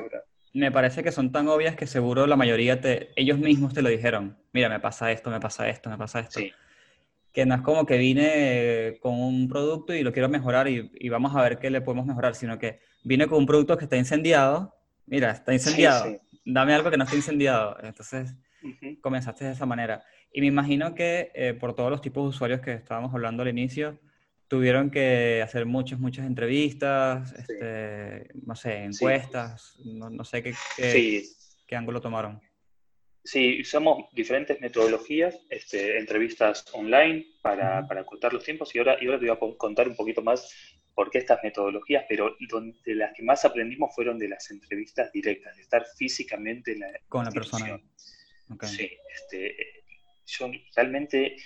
me 0.54 0.72
parece 0.72 1.04
que 1.04 1.12
son 1.12 1.32
tan 1.32 1.48
obvias 1.48 1.76
que 1.76 1.86
seguro 1.86 2.26
la 2.26 2.36
mayoría 2.36 2.82
te, 2.82 3.12
ellos 3.15 3.38
mismos 3.38 3.74
te 3.74 3.84
lo 3.84 3.89
dijeron. 3.89 4.39
Mira, 4.52 4.70
me 4.70 4.80
pasa 4.80 5.12
esto, 5.12 5.30
me 5.30 5.39
pasa 5.39 5.70
esto, 5.70 5.92
me 5.92 5.98
pasa 5.98 6.22
esto. 6.22 6.39
Sí, 6.39 6.52
Que 7.32 7.46
no 7.46 7.54
es 7.54 7.62
como 7.62 7.86
que 7.86 7.98
vine 7.98 8.98
con 9.00 9.22
un 9.22 9.48
producto 9.48 9.94
y 9.94 10.02
lo 10.02 10.12
quiero 10.12 10.28
mejorar 10.28 10.68
y, 10.68 10.92
y 10.96 11.10
vamos 11.10 11.36
a 11.36 11.44
ver 11.44 11.60
qué 11.60 11.70
le 11.70 11.82
podemos 11.82 12.08
mejorar, 12.08 12.34
sino 12.34 12.58
que 12.58 12.80
vine 13.04 13.28
con 13.28 13.40
un 13.40 13.46
producto 13.46 13.78
que 13.78 13.86
está 13.86 13.98
incendiado. 13.98 14.76
Mira, 15.06 15.32
está 15.32 15.54
incendiado. 15.54 16.06
sí. 16.06 16.18
Dame 16.46 16.74
algo 16.74 16.90
que 16.90 16.98
no 16.98 17.04
esté 17.04 17.16
incendiado. 17.16 17.78
Entonces 17.84 18.34
Ujú. 18.64 19.00
comenzaste 19.02 19.46
de 19.46 19.52
esa 19.52 19.66
manera. 19.66 20.04
Y 20.32 20.42
me 20.42 20.48
imagino 20.48 20.94
que 20.96 21.32
eh, 21.34 21.54
por 21.54 21.76
todos 21.76 21.90
los 21.90 22.02
tipos 22.02 22.24
de 22.24 22.30
usuarios 22.30 22.62
que 22.62 22.74
estábamos 22.74 23.14
hablando 23.14 23.44
al 23.44 23.50
inicio, 23.50 24.00
tuvieron 24.48 24.90
que 24.90 25.42
hacer 25.44 25.66
muchas, 25.66 26.00
muchas 26.00 26.26
entrevistas, 26.26 27.30
Sí. 27.30 27.36
este, 27.40 28.28
no 28.46 28.56
sé, 28.56 28.88
Sí. 28.92 29.04
encuestas, 29.06 29.76
no, 29.86 30.10
no 30.10 30.24
sé 30.24 30.42
qué, 30.42 30.54
qué, 30.76 30.92
Sí, 30.92 31.30
qué 31.68 31.76
ángulo 31.76 32.02
tomaron. 32.02 32.42
Sí, 33.24 33.62
usamos 33.62 34.06
diferentes 34.14 34.60
metodologías, 34.60 35.38
este, 35.50 36.00
entrevistas 36.00 36.66
online 36.74 37.26
para, 37.44 37.80
Ujú. 37.80 37.88
para 37.90 38.04
cortar 38.06 38.34
los 38.34 38.44
tiempos 38.44 38.74
y 38.74 38.80
ahora, 38.80 38.98
y 39.00 39.06
ahora 39.06 39.20
te 39.20 39.26
voy 39.28 39.36
a 39.36 39.40
con- 39.40 39.56
contar 39.56 39.88
un 39.88 39.96
poquito 39.96 40.22
más 40.24 40.50
por 41.00 41.10
qué 41.10 41.20
estas 41.20 41.42
metodologías, 41.42 42.04
pero 42.10 42.36
donde 42.50 42.94
las 42.94 43.14
que 43.16 43.24
más 43.24 43.46
aprendimos 43.46 43.96
fueron 43.96 44.20
de 44.20 44.28
las 44.28 44.52
entrevistas 44.52 45.10
directas, 45.14 45.56
de 45.56 45.62
estar 45.62 45.86
físicamente 45.96 46.74
en 46.74 46.82
la 46.82 46.88
Con 47.08 47.24
la 47.24 47.32
persona. 47.32 47.82
Sí, 48.64 48.92
este, 49.16 49.56
yo 50.26 50.52
realmente 50.76 51.38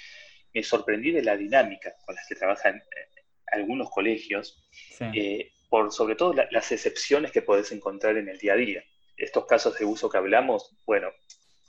me 0.56 0.64
sorprendí 0.64 1.12
de 1.12 1.22
la 1.22 1.38
dinámica 1.38 1.94
con 2.04 2.16
las 2.16 2.28
que 2.28 2.34
trabajan 2.34 2.78
eh, 2.78 3.22
algunos 3.52 3.92
colegios, 3.92 4.68
Sí. 4.72 5.06
eh, 5.14 5.52
por 5.70 5.92
sobre 5.94 6.16
todo 6.16 6.34
la- 6.34 6.48
las 6.50 6.72
excepciones 6.72 7.32
que 7.32 7.44
podés 7.44 7.72
encontrar 7.72 8.18
en 8.18 8.30
el 8.30 8.40
día 8.40 8.54
a 8.54 8.56
día. 8.56 8.84
Estos 9.16 9.46
casos 9.46 9.78
de 9.78 9.86
uso 9.86 10.10
que 10.10 10.18
hablamos, 10.18 10.76
bueno, 10.88 11.12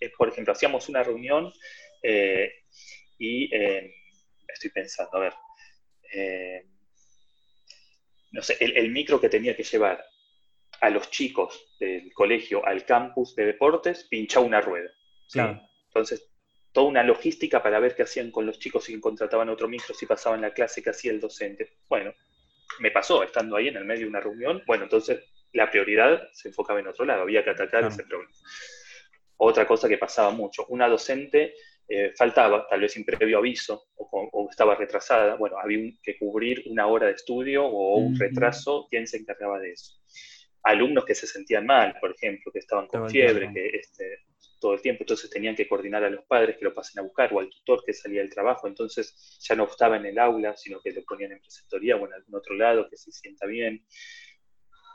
eh, 0.00 0.10
por 0.16 0.30
ejemplo, 0.30 0.54
hacíamos 0.54 0.88
una 0.88 1.02
reunión 1.02 1.52
eh, 2.02 2.50
y 3.18 3.54
estoy 4.48 4.70
pensando, 4.72 5.18
a 5.18 5.20
ver, 5.20 5.32
eh, 6.14 6.64
no 8.34 8.42
sé, 8.42 8.56
el, 8.60 8.76
el 8.76 8.90
micro 8.90 9.20
que 9.20 9.28
tenía 9.28 9.56
que 9.56 9.62
llevar 9.62 10.04
a 10.80 10.90
los 10.90 11.08
chicos 11.10 11.76
del 11.78 12.12
colegio 12.12 12.66
al 12.66 12.84
campus 12.84 13.34
de 13.36 13.46
deportes, 13.46 14.04
pinchaba 14.10 14.44
una 14.44 14.60
rueda. 14.60 14.90
¿sí? 15.28 15.38
Claro. 15.38 15.60
Entonces, 15.86 16.28
toda 16.72 16.88
una 16.88 17.04
logística 17.04 17.62
para 17.62 17.78
ver 17.78 17.94
qué 17.94 18.02
hacían 18.02 18.32
con 18.32 18.44
los 18.44 18.58
chicos, 18.58 18.84
si 18.84 19.00
contrataban 19.00 19.48
otro 19.48 19.68
micro, 19.68 19.94
si 19.94 20.04
pasaban 20.06 20.40
la 20.40 20.52
clase, 20.52 20.82
qué 20.82 20.90
hacía 20.90 21.12
el 21.12 21.20
docente. 21.20 21.78
Bueno, 21.88 22.12
me 22.80 22.90
pasó 22.90 23.22
estando 23.22 23.54
ahí 23.56 23.68
en 23.68 23.76
el 23.76 23.84
medio 23.84 24.02
de 24.02 24.08
una 24.08 24.20
reunión. 24.20 24.62
Bueno, 24.66 24.82
entonces 24.84 25.24
la 25.52 25.70
prioridad 25.70 26.28
se 26.32 26.48
enfocaba 26.48 26.80
en 26.80 26.88
otro 26.88 27.04
lado, 27.04 27.22
había 27.22 27.44
que 27.44 27.50
atacar 27.50 27.80
Claro. 27.82 27.88
ese 27.88 28.02
problema. 28.02 28.34
Otra 29.36 29.66
cosa 29.66 29.88
que 29.88 29.98
pasaba 29.98 30.30
mucho, 30.30 30.66
una 30.68 30.88
docente 30.88 31.54
eh, 31.88 32.12
faltaba, 32.16 32.66
tal 32.68 32.80
vez 32.80 32.92
sin 32.92 33.04
previo 33.04 33.38
aviso, 33.38 33.86
o, 33.96 34.48
estaba 34.50 34.74
retrasada, 34.74 35.34
bueno, 35.36 35.58
había 35.58 35.78
un- 35.78 35.98
que 36.02 36.16
cubrir 36.18 36.62
una 36.66 36.86
hora 36.86 37.06
de 37.06 37.12
estudio 37.12 37.64
o 37.66 37.96
un 37.98 38.14
retraso, 38.18 38.86
¿quién 38.90 39.06
se 39.06 39.18
encargaba 39.18 39.58
de 39.58 39.72
eso? 39.72 39.94
Alumnos 40.62 41.04
que 41.04 41.14
se 41.14 41.26
sentían 41.26 41.66
mal, 41.66 41.94
por 42.00 42.12
ejemplo, 42.12 42.50
que 42.52 42.60
estaban 42.60 42.86
con 42.86 43.00
fiebre, 43.12 43.46
que 43.52 43.76
este, 43.76 44.18
todo 44.60 44.72
el 44.74 44.80
tiempo, 44.80 45.02
entonces 45.02 45.28
tenían 45.28 45.54
que 45.54 45.68
coordinar 45.68 46.02
a 46.04 46.08
los 46.10 46.24
padres 46.24 46.56
que 46.56 46.64
lo 46.64 46.72
pasen 46.72 47.00
a 47.00 47.02
buscar 47.02 47.30
o 47.34 47.40
al 47.40 47.50
tutor 47.50 47.82
que 47.84 47.92
salía 47.92 48.20
del 48.22 48.30
trabajo, 48.30 48.66
entonces 48.66 49.38
ya 49.46 49.54
no 49.54 49.64
estaba 49.64 49.96
en 49.98 50.06
el 50.06 50.18
aula, 50.18 50.56
sino 50.56 50.80
que 50.80 50.90
lo 50.92 51.02
ponían 51.04 51.32
en 51.32 51.40
preceptoría 51.40 51.96
o 51.96 52.06
en 52.06 52.14
algún 52.14 52.34
otro 52.36 52.54
lado, 52.54 52.88
que 52.88 52.96
se 52.96 53.12
sienta 53.12 53.44
bien. 53.46 53.84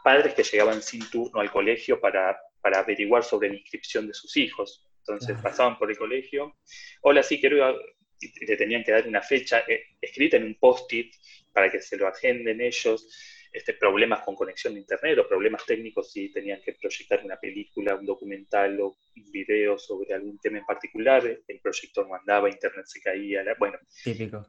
Padres 0.04 0.34
que 0.34 0.44
llegaban 0.44 0.82
sin 0.82 1.08
turno 1.10 1.40
al 1.42 1.52
colegio 1.52 2.00
para, 2.00 2.36
para 2.62 2.80
averiguar 2.80 3.24
sobre 3.24 3.50
la 3.50 3.56
inscripción 3.56 4.08
de 4.08 4.14
sus 4.14 4.36
hijos. 4.38 4.89
Entonces 5.00 5.38
pasaban 5.42 5.78
por 5.78 5.90
el 5.90 5.98
colegio, 5.98 6.58
hola, 7.02 7.24
sí, 7.24 7.40
quiero 7.40 7.58
ir 7.58 7.64
a-", 7.64 7.76
y 8.22 8.46
le 8.46 8.58
tenían 8.58 8.84
que 8.84 8.92
dar 8.92 9.08
una 9.08 9.22
fecha 9.22 9.64
eh, 9.68 9.82
escrita 10.02 10.38
en 10.38 10.44
un 10.44 10.56
post-it 10.60 11.14
para 11.54 11.72
que 11.72 11.82
se 11.82 11.98
lo 11.98 12.08
agenden 12.08 12.62
ellos, 12.62 13.08
este, 13.52 13.74
problemas 13.74 14.24
con 14.24 14.36
conexión 14.36 14.74
de 14.76 14.82
internet 14.82 15.18
o 15.18 15.28
problemas 15.28 15.66
técnicos 15.66 16.12
si 16.12 16.32
tenían 16.32 16.62
que 16.62 16.74
proyectar 16.74 17.24
una 17.26 17.38
película, 17.40 17.96
un 17.96 18.06
documental 18.06 18.80
o 18.82 18.98
un 19.16 19.32
video 19.32 19.80
sobre 19.80 20.14
algún 20.14 20.38
tema 20.40 20.60
en 20.60 20.66
particular, 20.66 21.24
el 21.48 21.60
proyector 21.60 22.08
no 22.08 22.14
andaba, 22.16 22.50
internet 22.50 22.86
se 22.86 23.02
caía, 23.02 23.44
la- 23.44 23.56
bueno, 23.56 23.80
Típico. 24.04 24.46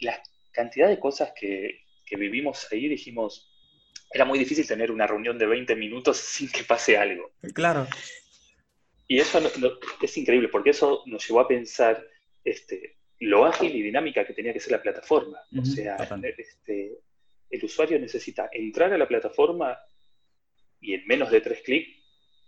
la 0.00 0.20
cantidad 0.52 0.88
de 0.88 0.98
cosas 0.98 1.32
que, 1.38 1.82
que 2.04 2.16
vivimos 2.16 2.66
ahí, 2.72 2.88
dijimos, 2.88 3.52
era 4.10 4.24
muy 4.24 4.38
difícil 4.38 4.66
tener 4.66 4.90
una 4.90 5.06
reunión 5.06 5.38
de 5.38 5.46
20 5.46 5.76
minutos 5.76 6.16
sin 6.36 6.50
que 6.50 6.64
pase 6.64 6.96
algo. 6.96 7.32
Claro. 7.54 7.86
Y 9.08 9.18
eso 9.20 9.40
no- 9.40 9.50
no- 9.58 9.78
es 10.02 10.16
increíble, 10.16 10.48
porque 10.48 10.70
eso 10.70 11.02
nos 11.06 11.26
llevó 11.26 11.40
a 11.40 11.48
pensar 11.48 12.04
este, 12.44 12.96
lo 13.20 13.44
ágil 13.44 13.74
y 13.74 13.82
dinámica 13.82 14.24
que 14.26 14.32
tenía 14.34 14.52
que 14.52 14.60
ser 14.60 14.72
la 14.72 14.82
plataforma. 14.82 15.38
O 15.58 15.64
sea, 15.64 15.96
este, 16.38 16.98
el 17.50 17.64
usuario 17.64 17.98
necesita 17.98 18.48
entrar 18.52 18.92
a 18.92 18.98
la 18.98 19.08
plataforma 19.08 19.78
y 20.80 20.94
en 20.94 21.06
menos 21.06 21.30
de 21.30 21.40
tres 21.40 21.62
clics, 21.62 21.96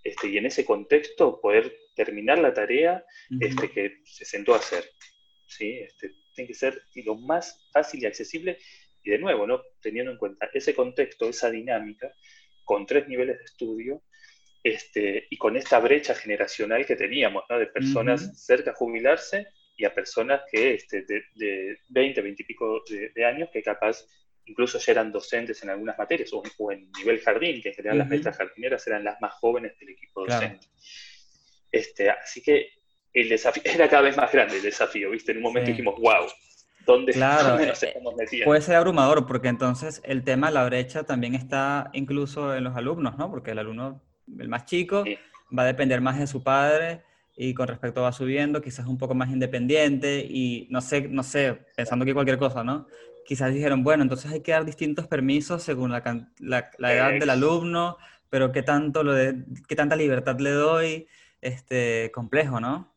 este, 0.04 0.28
y 0.28 0.38
en 0.38 0.46
ese 0.46 0.64
contexto 0.64 1.40
poder 1.40 1.74
terminar 1.96 2.38
la 2.38 2.54
tarea 2.54 3.04
este, 3.40 3.70
que 3.70 4.00
se 4.04 4.24
sentó 4.24 4.54
a 4.54 4.58
hacer. 4.58 4.84
¿sí? 5.46 5.78
Este, 5.80 6.12
tiene 6.34 6.48
que 6.48 6.54
ser 6.54 6.80
lo 7.04 7.16
más 7.16 7.68
fácil 7.72 8.02
y 8.02 8.06
accesible, 8.06 8.58
y 9.02 9.10
de 9.10 9.18
nuevo, 9.18 9.46
¿no? 9.46 9.62
teniendo 9.80 10.12
en 10.12 10.18
cuenta 10.18 10.48
ese 10.52 10.74
contexto, 10.74 11.28
esa 11.28 11.50
dinámica, 11.50 12.12
con 12.64 12.84
tres 12.86 13.08
niveles 13.08 13.38
de 13.38 13.44
estudio, 13.44 14.02
este, 14.62 15.26
y 15.30 15.36
con 15.36 15.56
esta 15.56 15.78
brecha 15.78 16.14
generacional 16.14 16.84
que 16.84 16.96
teníamos, 16.96 17.44
¿no? 17.48 17.58
de 17.58 17.66
personas 17.66 18.22
Ujú. 18.22 18.34
cerca 18.34 18.70
a 18.72 18.74
jubilarse 18.74 19.46
y 19.76 19.84
a 19.84 19.94
personas 19.94 20.42
que 20.50 20.74
este, 20.74 21.02
de, 21.02 21.22
de 21.34 21.78
20, 21.88 22.20
20 22.20 22.42
y 22.42 22.46
pico 22.46 22.82
de, 22.88 23.10
de 23.14 23.24
años 23.24 23.48
que 23.52 23.62
capaz 23.62 24.04
incluso 24.44 24.78
ya 24.78 24.92
eran 24.92 25.12
docentes 25.12 25.62
en 25.62 25.70
algunas 25.70 25.98
materias, 25.98 26.32
o, 26.32 26.42
o 26.58 26.72
en 26.72 26.90
nivel 26.92 27.20
jardín, 27.20 27.60
que 27.62 27.68
en 27.68 27.74
general 27.74 27.98
las 27.98 28.06
Ujú. 28.06 28.14
maestras 28.14 28.36
jardineras 28.38 28.86
eran 28.86 29.04
las 29.04 29.20
más 29.20 29.34
jóvenes 29.34 29.78
del 29.78 29.90
equipo 29.90 30.24
Claro. 30.24 30.40
docente. 30.46 30.66
Este, 31.70 32.10
así 32.10 32.42
que 32.42 32.68
el 33.12 33.28
desafío 33.28 33.62
era 33.66 33.88
cada 33.88 34.02
vez 34.02 34.16
más 34.16 34.32
grande 34.32 34.56
el 34.56 34.62
desafío, 34.62 35.10
¿viste? 35.10 35.32
En 35.32 35.38
un 35.38 35.44
momento 35.44 35.66
Sí. 35.66 35.72
dijimos, 35.72 35.96
wow, 36.00 36.26
¿dónde, 36.86 37.12
Claro, 37.12 37.50
dónde 37.50 37.66
nos 37.66 37.82
eh, 37.82 37.88
estamos 37.88 38.14
metiendo? 38.16 38.46
Puede 38.46 38.60
ser 38.62 38.76
abrumador 38.76 39.26
porque 39.26 39.48
entonces 39.48 40.00
el 40.04 40.24
tema 40.24 40.48
de 40.48 40.54
la 40.54 40.64
brecha 40.64 41.04
también 41.04 41.34
está 41.34 41.90
incluso 41.92 42.54
en 42.56 42.64
los 42.64 42.76
alumnos, 42.76 43.18
¿no? 43.18 43.30
Porque 43.30 43.50
el 43.50 43.58
alumno, 43.58 44.02
el 44.38 44.48
más 44.48 44.64
chico, 44.64 45.04
Sí. 45.04 45.16
va 45.56 45.62
a 45.62 45.66
depender 45.66 46.00
más 46.00 46.18
de 46.18 46.26
su 46.26 46.42
padre 46.42 47.02
y 47.36 47.54
con 47.54 47.68
respecto 47.68 48.02
va 48.02 48.12
subiendo, 48.12 48.60
quizás 48.60 48.86
un 48.86 48.98
poco 48.98 49.14
más 49.14 49.30
independiente 49.30 50.26
y 50.28 50.66
no 50.70 50.80
sé, 50.80 51.02
no 51.08 51.22
sé, 51.22 51.58
pensando 51.76 52.04
que 52.04 52.12
cualquier 52.14 52.38
cosa, 52.38 52.64
¿no? 52.64 52.86
Quizás 53.24 53.52
dijeron, 53.52 53.84
bueno, 53.84 54.02
entonces 54.02 54.32
hay 54.32 54.40
que 54.42 54.52
dar 54.52 54.64
distintos 54.64 55.06
permisos 55.06 55.62
según 55.62 55.92
la, 55.92 56.02
can- 56.02 56.32
la, 56.38 56.70
la 56.78 56.92
edad 56.94 57.10
del 57.12 57.30
alumno, 57.30 57.96
pero 58.30 58.52
qué 58.52 58.62
tanto 58.62 59.02
lo 59.02 59.12
de, 59.12 59.44
qué 59.68 59.76
tanta 59.76 59.96
libertad 59.96 60.38
le 60.40 60.50
doy, 60.50 61.06
este, 61.40 62.10
complejo, 62.12 62.58
¿no? 62.60 62.92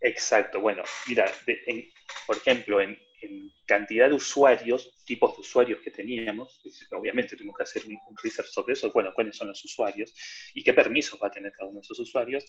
Exacto, 0.00 0.60
bueno, 0.60 0.82
mira, 1.08 1.24
de- 1.46 1.60
en- 1.66 1.84
por 2.26 2.36
ejemplo, 2.36 2.80
en, 2.80 2.98
en 3.24 3.50
cantidad 3.66 4.08
de 4.08 4.14
usuarios, 4.14 4.92
tipos 5.04 5.34
de 5.36 5.40
usuarios 5.42 5.80
que 5.80 5.90
teníamos, 5.90 6.60
obviamente 6.92 7.36
tuvimos 7.36 7.56
que 7.56 7.62
hacer 7.64 7.84
un, 7.86 7.92
un 8.08 8.16
research 8.22 8.48
sobre 8.48 8.74
eso, 8.74 8.90
bueno, 8.92 9.12
cuáles 9.14 9.36
son 9.36 9.48
los 9.48 9.64
usuarios 9.64 10.14
y 10.54 10.62
qué 10.62 10.72
permisos 10.74 11.18
va 11.22 11.28
a 11.28 11.30
tener 11.30 11.52
cada 11.52 11.68
uno 11.70 11.80
de 11.80 11.84
esos 11.84 11.98
usuarios, 12.00 12.44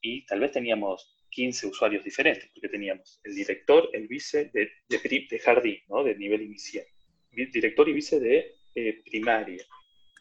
y 0.00 0.24
tal 0.26 0.40
vez 0.40 0.52
teníamos 0.52 1.16
15 1.30 1.66
usuarios 1.66 2.04
diferentes, 2.04 2.50
porque 2.52 2.68
teníamos 2.68 3.20
el 3.24 3.34
director, 3.34 3.88
el 3.92 4.06
vice 4.06 4.50
de, 4.52 4.70
de 4.88 4.98
pri- 4.98 5.26
de 5.28 5.38
jardín, 5.38 5.78
¿no? 5.88 6.04
de 6.04 6.14
nivel 6.16 6.42
inicial, 6.42 6.84
director 7.30 7.88
y 7.88 7.92
vice 7.92 8.20
de 8.20 8.56
eh, 8.74 9.02
primaria, 9.04 9.64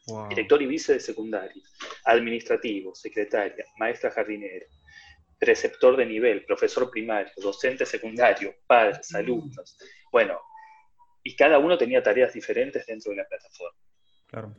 Wow. 0.06 0.28
director 0.28 0.62
y 0.62 0.66
vice 0.66 0.94
de 0.96 1.00
secundaria, 1.00 1.64
administrativo, 2.04 2.94
secretaria, 2.94 3.64
maestra 3.78 4.12
jardinera, 4.12 4.66
preceptor 5.46 5.98
de 5.98 6.06
nivel, 6.06 6.46
profesor 6.46 6.90
primario, 6.90 7.32
docente 7.38 7.86
secundario, 7.86 8.56
padres, 8.66 9.12
Mm. 9.12 9.16
alumnos. 9.18 9.78
Bueno, 10.12 10.40
y 11.24 11.36
cada 11.36 11.58
uno 11.60 11.78
tenía 11.78 12.02
tareas 12.02 12.34
diferentes 12.34 12.86
dentro 12.86 13.12
de 13.12 13.18
la 13.18 13.28
plataforma. 13.28 13.78
Claro. 14.28 14.56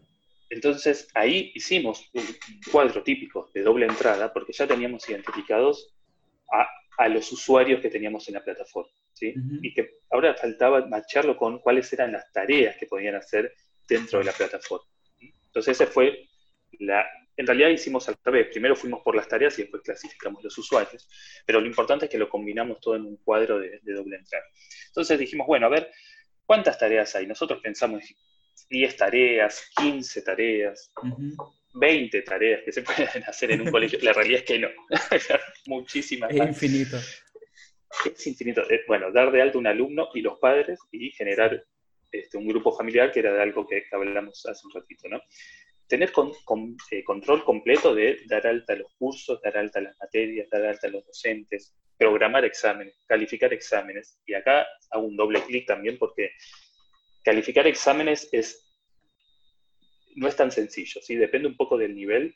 Entonces 0.51 1.09
ahí 1.15 1.51
hicimos 1.55 2.11
un 2.13 2.25
cuadro 2.71 3.03
típico 3.03 3.51
de 3.55 3.63
doble 3.63 3.87
entrada 3.87 4.33
porque 4.33 4.53
ya 4.53 4.67
teníamos 4.67 5.09
identificados 5.09 5.95
a, 6.53 6.69
a 6.99 7.09
los 7.09 7.33
usuarios 7.33 7.81
que 7.81 7.89
teníamos 7.91 8.29
en 8.29 8.35
la 8.35 8.45
plataforma. 8.45 8.91
Y 9.63 9.73
que 9.73 10.01
ahora 10.11 10.35
faltaba 10.35 10.87
macharlo 10.87 11.37
con 11.37 11.61
cuáles 11.61 11.91
eran 11.93 12.13
las 12.13 12.31
tareas 12.33 12.77
que 12.77 12.87
podían 12.87 13.15
hacer 13.15 13.55
dentro 13.89 14.19
de 14.19 14.25
la 14.27 14.33
plataforma. 14.33 14.85
Entonces 15.47 15.81
ese 15.81 15.87
fue 15.87 16.29
la... 16.81 17.07
En 17.37 17.47
realidad 17.47 17.71
hicimos 17.71 18.09
al 18.09 18.17
revés. 18.25 18.49
Primero 18.53 18.77
fuimos 18.77 19.03
por 19.03 19.17
las 19.17 19.27
tareas 19.29 19.59
y 19.59 19.63
después 19.63 19.83
clasificamos 19.83 20.43
los 20.45 20.57
usuarios. 20.57 21.09
Pero 21.45 21.61
lo 21.61 21.67
importante 21.67 22.07
es 22.07 22.11
que 22.11 22.19
lo 22.19 22.29
combinamos 22.29 22.81
todo 22.81 22.97
en 22.97 23.03
un 23.07 23.17
cuadro 23.17 23.59
de, 23.59 23.81
de 23.83 23.93
doble 23.93 24.17
entrada. 24.17 24.45
Entonces 24.89 25.19
dijimos, 25.19 25.47
bueno, 25.47 25.67
a 25.67 25.71
ver, 25.71 25.91
¿cuántas 26.47 26.79
tareas 26.79 27.15
hay? 27.17 27.27
Nosotros 27.27 27.61
pensamos 27.63 28.03
10 28.69 28.97
tareas, 28.97 29.71
15 29.77 30.23
tareas, 30.23 30.93
Ujú. 31.03 31.53
20 31.75 32.23
tareas 32.23 32.63
que 32.65 32.73
se 32.73 32.83
pueden 32.83 33.25
hacer 33.25 33.51
en 33.51 33.63
un 33.63 33.71
colegio. 33.71 33.99
La 34.03 34.13
realidad 34.13 34.41
es 34.41 34.47
que 34.47 34.59
no. 34.59 34.69
Muchísimas 35.67 36.31
Es 36.31 36.37
infinito. 36.37 36.99
Es 38.05 38.27
infinito. 38.27 38.63
Eh, 38.71 38.83
Bueno, 38.87 39.11
dar 39.13 39.31
de 39.33 39.43
alta 39.43 39.59
un 39.59 39.67
alumno 39.67 40.09
y 40.15 40.21
los 40.21 40.39
padres 40.39 40.79
y 40.93 41.11
generar 41.11 41.65
este, 42.11 42.37
un 42.39 42.47
grupo 42.47 42.77
familiar, 42.77 43.11
que 43.11 43.21
era 43.21 43.33
de 43.33 43.43
algo 43.43 43.67
que, 43.67 43.83
que 43.83 43.97
hablamos 43.97 44.47
hace 44.47 44.67
un 44.67 44.73
ratito, 44.73 45.09
¿no? 45.09 45.21
Tener 45.89 46.13
con- 46.13 46.33
con- 46.45 46.77
eh, 46.91 47.05
control 47.05 47.45
completo 47.45 47.95
de 47.95 48.21
dar 48.27 48.47
alta 48.47 48.75
los 48.75 48.93
cursos, 48.99 49.41
dar 49.43 49.57
alta 49.59 49.81
las 49.81 49.97
materias, 49.99 50.49
dar 50.51 50.65
alta 50.65 50.89
los 50.89 51.05
docentes, 51.07 51.75
programar 51.99 52.45
exámenes, 52.45 52.97
calificar 53.07 53.53
exámenes. 53.53 54.19
Y 54.27 54.35
acá 54.35 54.67
hago 54.91 55.05
un 55.05 55.17
doble 55.17 55.43
clic 55.43 55.67
también 55.67 55.99
porque 55.99 56.31
calificar 57.23 57.67
exámenes 57.67 58.29
es, 58.33 58.61
no 60.17 60.29
es 60.29 60.37
tan 60.37 60.51
sencillo, 60.51 61.01
¿sí? 61.03 61.17
Depende 61.17 61.49
un 61.49 61.57
poco 61.57 61.77
del 61.77 61.95
nivel 61.95 62.35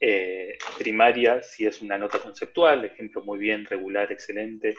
eh, 0.00 0.56
primaria, 0.78 1.42
si 1.42 1.66
es 1.66 1.82
una 1.82 1.98
nota 1.98 2.18
conceptual, 2.20 2.84
ejemplo 2.84 3.22
muy 3.22 3.38
bien, 3.38 3.64
regular, 3.66 4.10
excelente, 4.10 4.74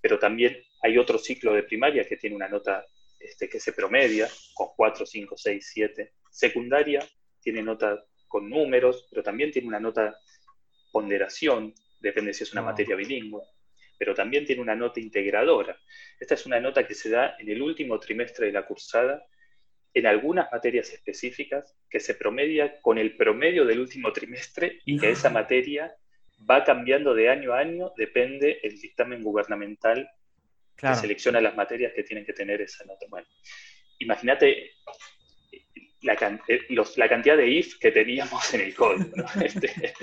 pero 0.00 0.18
también 0.18 0.60
hay 0.82 0.98
otro 0.98 1.18
ciclo 1.18 1.52
de 1.54 1.62
primaria 1.62 2.04
que 2.04 2.16
tiene 2.16 2.36
una 2.36 2.48
nota 2.48 2.84
este, 3.18 3.48
que 3.48 3.58
se 3.60 3.72
promedia 3.72 4.28
con 4.54 4.68
4, 4.76 5.06
5, 5.06 5.36
6, 5.36 5.70
7. 5.72 6.12
Secundaria 6.36 7.00
tiene 7.40 7.62
nota 7.62 8.04
con 8.28 8.50
números, 8.50 9.06
pero 9.08 9.22
también 9.22 9.50
tiene 9.50 9.68
una 9.68 9.80
nota 9.80 10.18
ponderación, 10.92 11.72
depende 12.00 12.34
si 12.34 12.42
es 12.44 12.52
una 12.52 12.60
Wow. 12.60 12.70
materia 12.72 12.94
bilingüe, 12.94 13.42
pero 13.98 14.14
también 14.14 14.44
tiene 14.44 14.60
una 14.60 14.74
nota 14.74 15.00
integradora. 15.00 15.78
Esta 16.20 16.34
es 16.34 16.44
una 16.44 16.60
nota 16.60 16.86
que 16.86 16.92
se 16.94 17.08
da 17.08 17.36
en 17.38 17.48
el 17.48 17.62
último 17.62 17.98
trimestre 17.98 18.46
de 18.46 18.52
la 18.52 18.66
cursada 18.66 19.24
en 19.94 20.06
algunas 20.06 20.52
materias 20.52 20.92
específicas 20.92 21.74
que 21.88 22.00
se 22.00 22.14
promedia 22.14 22.82
con 22.82 22.98
el 22.98 23.16
promedio 23.16 23.64
del 23.64 23.80
último 23.80 24.12
trimestre 24.12 24.80
y 24.84 24.98
que 24.98 25.06
No. 25.06 25.12
esa 25.14 25.30
materia 25.30 25.96
va 26.50 26.64
cambiando 26.64 27.14
de 27.14 27.30
año 27.30 27.54
a 27.54 27.60
año, 27.60 27.92
depende 27.96 28.60
el 28.62 28.78
dictamen 28.78 29.22
gubernamental 29.22 30.06
que 30.76 30.80
Claro. 30.82 30.96
selecciona 31.00 31.40
las 31.40 31.56
materias 31.56 31.94
que 31.94 32.02
tienen 32.02 32.26
que 32.26 32.34
tener 32.34 32.60
esa 32.60 32.84
nota. 32.84 33.06
Bueno, 33.08 33.26
imagínate 34.00 34.72
la, 36.02 36.14
can- 36.16 36.40
eh, 36.48 36.60
los- 36.70 36.96
la 36.98 37.08
cantidad 37.08 37.36
de 37.36 37.48
if 37.48 37.78
que 37.78 37.90
teníamos 37.90 38.52
en 38.54 38.60
el 38.60 38.74
código, 38.74 39.10
¿no? 39.16 39.24
Este, 39.44 39.94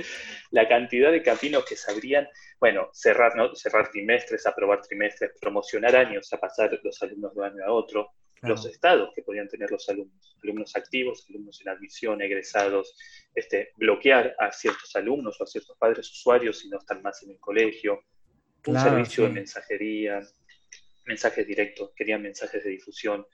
la 0.52 0.68
cantidad 0.68 1.12
de 1.12 1.22
caminos 1.22 1.66
que 1.66 1.76
se 1.76 1.92
abrían, 1.92 2.28
bueno, 2.60 2.90
cerrar, 2.94 3.36
¿no? 3.36 3.54
cerrar 3.56 3.90
trimestres, 3.92 4.46
aprobar 4.48 4.82
trimestres, 4.82 5.32
promocionar 5.40 5.96
años, 5.96 6.32
a 6.34 6.38
pasar 6.40 6.80
los 6.84 7.02
alumnos 7.04 7.34
de 7.34 7.40
un 7.40 7.46
año 7.46 7.64
a 7.66 7.72
otro, 7.72 8.12
Claro. 8.40 8.56
los 8.56 8.66
estados 8.66 9.12
que 9.16 9.22
podían 9.22 9.48
tener 9.48 9.72
los 9.72 9.88
alumnos, 9.88 10.36
alumnos 10.44 10.76
activos, 10.76 11.26
alumnos 11.30 11.62
en 11.62 11.70
admisión, 11.70 12.22
egresados, 12.22 12.98
este, 13.34 13.72
bloquear 13.78 14.36
a 14.38 14.52
ciertos 14.52 14.94
alumnos 14.98 15.40
o 15.40 15.46
a 15.46 15.48
ciertos 15.48 15.78
padres 15.78 16.12
usuarios 16.12 16.60
si 16.60 16.68
no 16.68 16.78
están 16.78 17.02
más 17.02 17.24
en 17.24 17.32
el 17.32 17.40
colegio, 17.40 18.04
un 18.68 18.74
Claro, 18.74 18.90
servicio 18.90 19.24
sí. 19.24 19.28
de 19.30 19.34
mensajería, 19.34 20.22
mensajes 21.06 21.48
directos, 21.48 21.92
querían 21.96 22.22
mensajes 22.22 22.62
de 22.66 22.70
difusión, 22.72 23.26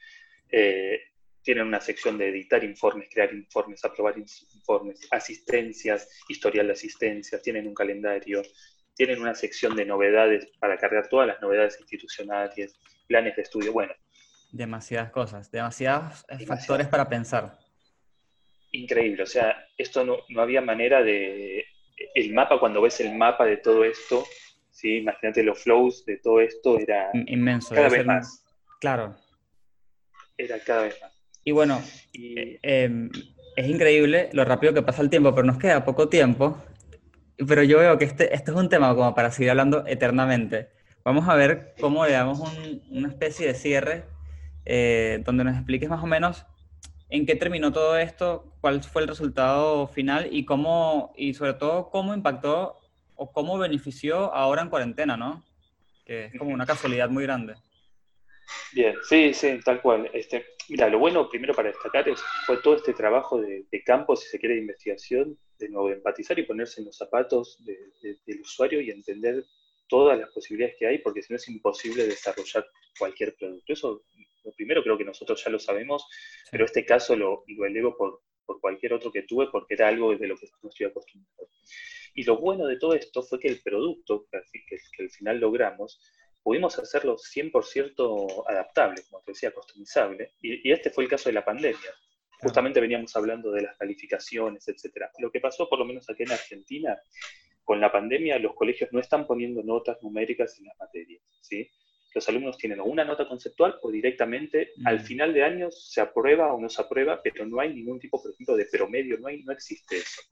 eh, 0.52 1.00
tienen 1.44 1.68
una 1.68 1.80
sección 1.82 2.18
de 2.18 2.30
editar 2.30 2.64
informes, 2.64 3.08
crear 3.12 3.34
informes, 3.34 3.84
aprobar 3.86 4.16
informes, 4.18 5.08
asistencias, 5.12 6.10
historial 6.28 6.68
de 6.68 6.74
asistencias, 6.74 7.42
tienen 7.42 7.68
un 7.68 7.74
calendario, 7.74 8.42
tienen 8.96 9.22
una 9.22 9.34
sección 9.34 9.76
de 9.76 9.86
novedades 9.86 10.48
para 10.60 10.78
cargar 10.78 11.08
todas 11.08 11.28
las 11.28 11.42
novedades 11.42 11.78
institucionales, 11.80 12.78
planes 13.08 13.36
de 13.36 13.42
estudio, 13.44 13.72
bueno, 13.74 13.94
Demasiadas 14.52 15.12
cosas, 15.12 15.52
demasiados 15.52 16.26
eh, 16.28 16.44
factores 16.46 16.88
para 16.88 17.08
pensar. 17.08 17.58
increíble, 18.72 19.24
o 19.24 19.28
sea, 19.28 19.66
esto 19.78 20.04
no, 20.04 20.18
no 20.30 20.42
había 20.42 20.62
manera 20.62 21.02
de... 21.04 21.66
El 22.16 22.34
mapa, 22.34 22.60
cuando 22.60 22.82
ves 22.82 23.00
el 23.02 23.14
mapa 23.16 23.46
de 23.46 23.58
todo 23.58 23.84
esto, 23.84 24.26
¿sí? 24.72 24.98
imagínate 24.98 25.44
los 25.44 25.62
flows 25.62 26.06
de 26.06 26.18
todo 26.18 26.40
esto, 26.42 26.80
era 26.80 27.10
In- 27.14 27.26
Inmenso. 27.28 27.76
cada 27.76 27.90
vez 27.90 28.02
un- 28.02 28.08
más, 28.08 28.44
Claro. 28.80 29.16
era 30.38 30.60
cada 30.64 30.84
vez 30.84 31.00
más. 31.02 31.12
Y 31.50 31.52
bueno, 31.52 31.82
em, 32.62 33.10
es 33.56 33.68
increíble 33.68 34.30
lo 34.34 34.46
rápido 34.46 34.72
que 34.72 34.84
pasa 34.84 35.02
el 35.02 35.10
tiempo, 35.10 35.34
pero 35.34 35.48
nos 35.48 35.58
queda 35.58 35.84
poco 35.84 36.08
tiempo. 36.08 36.62
Pero 37.38 37.64
yo 37.64 37.80
veo 37.80 37.98
que 37.98 38.06
este, 38.06 38.36
este 38.36 38.52
es 38.52 38.58
un 38.58 38.70
tema 38.70 38.94
como 38.94 39.16
para 39.16 39.32
seguir 39.32 39.50
hablando 39.50 39.84
eternamente. 39.88 40.70
Vamos 41.04 41.28
a 41.28 41.34
ver 41.34 41.74
cómo 41.82 42.06
le 42.06 42.12
damos 42.12 42.40
un- 42.40 42.84
una 42.92 43.08
especie 43.08 43.48
de 43.48 43.56
cierre 43.56 44.04
eh, 44.64 45.24
donde 45.26 45.44
nos 45.44 45.56
expliques 45.56 45.90
más 45.90 46.04
o 46.04 46.06
menos 46.06 46.46
en 47.10 47.26
qué 47.26 47.34
terminó 47.36 47.72
todo 47.74 47.98
esto, 47.98 48.54
cuál 48.62 48.84
fue 48.84 49.02
el 49.02 49.08
resultado 49.08 49.88
final 49.88 50.28
y 50.32 50.46
cómo, 50.46 51.14
y 51.18 51.34
sobre 51.34 51.56
todo 51.56 51.90
cómo 51.90 52.14
impactó 52.14 52.78
o 53.16 53.32
cómo 53.32 53.58
benefició 53.58 54.32
ahora 54.36 54.62
en 54.62 54.70
cuarentena, 54.70 55.18
¿no? 55.18 55.44
Que 56.06 56.26
es 56.26 56.38
como 56.38 56.54
una 56.54 56.68
casualidad 56.68 57.10
muy 57.10 57.24
grande. 57.24 57.56
Bien, 58.74 58.96
sí, 59.04 59.34
sí, 59.34 59.60
tal 59.64 59.82
cual. 59.82 60.10
Este, 60.14 60.46
mira, 60.70 60.90
lo 60.90 61.00
bueno 61.00 61.30
primero 61.30 61.54
para 61.54 61.70
destacar 61.70 62.08
es, 62.10 62.22
fue 62.46 62.58
todo 62.58 62.76
este 62.76 62.94
trabajo 62.94 63.40
de, 63.42 63.66
de 63.72 63.84
campo, 63.84 64.16
si 64.16 64.28
se 64.28 64.40
quiere, 64.40 64.56
de 64.56 64.62
investigación, 64.62 65.38
de 65.58 65.70
nuevo, 65.70 65.90
empatizar 65.92 66.38
y 66.40 66.44
ponerse 66.44 66.82
en 66.82 66.86
los 66.88 66.98
zapatos 66.98 67.58
de- 67.66 67.92
de- 68.02 68.18
del 68.26 68.42
usuario 68.42 68.82
y 68.82 68.92
entender 68.92 69.46
todas 69.88 70.18
las 70.20 70.30
posibilidades 70.32 70.76
que 70.78 70.88
hay, 70.88 71.00
porque 71.00 71.22
si 71.24 71.34
no 71.34 71.38
es 71.38 71.48
imposible 71.50 72.06
desarrollar 72.08 72.66
cualquier 72.98 73.36
producto. 73.36 73.74
Eso, 73.74 74.04
lo 74.44 74.52
primero 74.54 74.84
creo 74.84 74.98
que 74.98 75.06
nosotros 75.06 75.44
ya 75.44 75.50
lo 75.52 75.60
sabemos, 75.60 76.06
pero 76.52 76.66
este 76.66 76.86
caso 76.86 77.16
lo, 77.16 77.44
lo 77.48 77.66
elevo 77.66 77.98
por, 77.98 78.22
por 78.46 78.60
cualquier 78.62 78.94
otro 78.94 79.12
que 79.12 79.24
tuve, 79.24 79.48
porque 79.52 79.74
era 79.74 79.88
algo 79.88 80.16
de 80.16 80.28
lo 80.28 80.38
que 80.38 80.48
no 80.62 80.70
estoy 80.70 80.86
acostumbrado. 80.88 81.50
Y 82.14 82.24
lo 82.24 82.38
bueno 82.38 82.66
de 82.68 82.78
todo 82.78 82.94
esto 82.94 83.24
fue 83.24 83.40
que 83.40 83.48
el 83.48 83.62
producto 83.62 84.28
que, 84.32 84.40
que- 84.68 84.78
que 84.96 85.04
al 85.04 85.10
final 85.12 85.40
logramos, 85.40 86.00
pudimos 86.50 86.80
hacerlo 86.80 87.16
100% 87.16 88.44
adaptable, 88.48 89.04
como 89.08 89.22
te 89.22 89.34
decía, 89.34 89.52
customizable. 89.52 90.34
Y, 90.42 90.68
y 90.68 90.72
este 90.72 90.90
fue 90.90 91.04
el 91.04 91.10
caso 91.12 91.30
de 91.30 91.34
la 91.34 91.46
pandemia. 91.46 91.92
Justamente 92.42 92.82
veníamos 92.82 93.16
hablando 93.16 93.52
de 93.52 93.62
las 93.62 93.78
calificaciones, 93.78 94.68
etcétera. 94.68 95.12
Lo 95.20 95.30
que 95.30 95.42
pasó, 95.42 95.70
por 95.70 95.78
lo 95.78 95.86
menos 95.86 96.10
aquí 96.10 96.24
en 96.24 96.32
Argentina, 96.32 97.00
con 97.64 97.80
la 97.80 97.92
pandemia, 97.92 98.40
los 98.40 98.56
colegios 98.56 98.90
no 98.92 99.00
están 99.00 99.28
poniendo 99.28 99.62
notas 99.62 100.02
numéricas 100.02 100.58
en 100.58 100.66
las 100.66 100.80
materias, 100.80 101.22
¿sí? 101.40 101.70
Los 102.16 102.28
alumnos 102.28 102.58
tienen 102.58 102.82
una 102.82 103.06
nota 103.06 103.28
conceptual 103.28 103.78
o 103.84 103.92
directamente 103.92 104.72
Mm. 104.78 104.88
al 104.88 105.02
final 105.02 105.32
de 105.36 105.44
año 105.44 105.70
se 105.70 106.02
aprueba 106.02 106.52
o 106.52 106.60
no 106.60 106.68
se 106.68 106.82
aprueba, 106.82 107.22
pero 107.22 107.46
no 107.46 107.60
hay 107.60 107.76
ningún 107.76 108.00
tipo, 108.00 108.20
por 108.20 108.32
ejemplo, 108.32 108.56
de 108.56 108.66
promedio, 108.66 109.20
no, 109.20 109.28
hay, 109.28 109.44
no 109.44 109.52
existe 109.54 109.98
eso. 109.98 110.24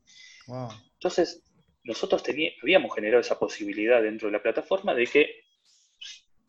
Wow. 0.48 0.70
Entonces, 0.94 1.44
nosotros 1.84 2.24
habíamos 2.64 2.94
generado 2.96 3.22
esa 3.22 3.38
posibilidad 3.38 4.02
dentro 4.02 4.30
de 4.30 4.32
la 4.34 4.42
plataforma 4.42 4.96
de 4.96 5.06
que, 5.06 5.47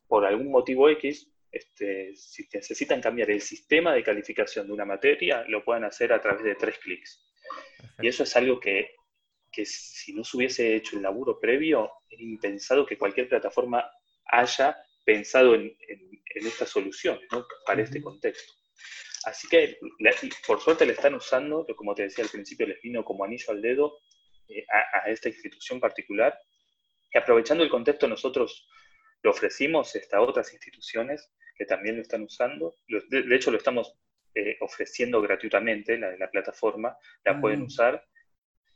por 0.09 0.25
algún 0.27 0.51
motivo 0.51 0.89
X, 0.89 1.31
este, 1.53 2.15
si 2.17 2.47
necesitan 2.53 3.01
cambiar 3.01 3.31
el 3.31 3.41
sistema 3.41 3.95
de 3.95 4.03
calificación 4.03 4.67
de 4.67 4.73
una 4.73 4.85
materia, 4.85 5.45
lo 5.49 5.65
puedan 5.65 5.85
hacer 5.85 6.13
a 6.13 6.21
través 6.21 6.43
de 6.45 6.55
tres 6.55 6.79
clics. 6.79 7.25
Y 8.01 8.09
eso 8.09 8.23
es 8.25 8.37
algo 8.37 8.59
que, 8.59 8.95
que 9.53 9.65
si 9.65 10.13
no 10.15 10.25
se 10.25 10.37
hubiese 10.37 10.75
hecho 10.77 10.97
el 10.97 11.03
laburo 11.03 11.39
previo, 11.39 11.91
era 12.11 12.23
impensado 12.23 12.85
que 12.85 12.99
cualquier 12.99 13.29
plataforma 13.29 13.89
haya 14.27 14.77
pensado 15.05 15.55
en, 15.55 15.63
en- 15.89 16.11
en 16.35 16.47
estas 16.47 16.69
soluciones, 16.69 17.23
¿no? 17.33 17.47
para 17.65 17.83
este 17.83 18.03
contexto. 18.03 18.53
Así 19.25 19.49
que, 19.49 19.79
la- 20.01 20.15
por 20.47 20.61
suerte, 20.61 20.87
le 20.87 20.93
están 20.93 21.15
usando, 21.15 21.67
como 21.77 21.95
te 21.95 22.03
decía 22.03 22.25
al 22.25 22.31
principio, 22.31 22.67
les 22.67 22.81
vino 22.83 23.05
como 23.05 23.25
anillo 23.25 23.51
al 23.51 23.63
dedo 23.63 23.99
eh, 24.49 24.65
a, 24.71 24.99
a 25.07 25.11
esta 25.11 25.29
institución 25.29 25.81
particular. 25.81 26.39
Y 27.11 27.17
aprovechando 27.19 27.65
el 27.65 27.71
contexto, 27.71 28.07
nosotros 28.07 28.69
lo 29.23 29.31
ofrecimos 29.31 29.95
este, 29.97 30.17
a 30.17 30.21
otras 30.21 30.53
instituciones 30.53 31.31
que 31.57 31.65
también 31.67 31.97
lo 31.97 32.03
están 32.03 32.23
usando. 32.23 32.75
De, 33.09 33.35
hecho, 33.35 33.51
lo 33.51 33.59
estamos 33.59 33.95
eh, 34.35 34.57
ofreciendo 34.61 35.21
gratuitamente, 35.21 35.99
la, 35.99 36.17
la 36.17 36.31
plataforma, 36.31 36.97
la 37.25 37.33
Ah, 37.33 37.41
pueden 37.41 37.63
usar. 37.63 38.05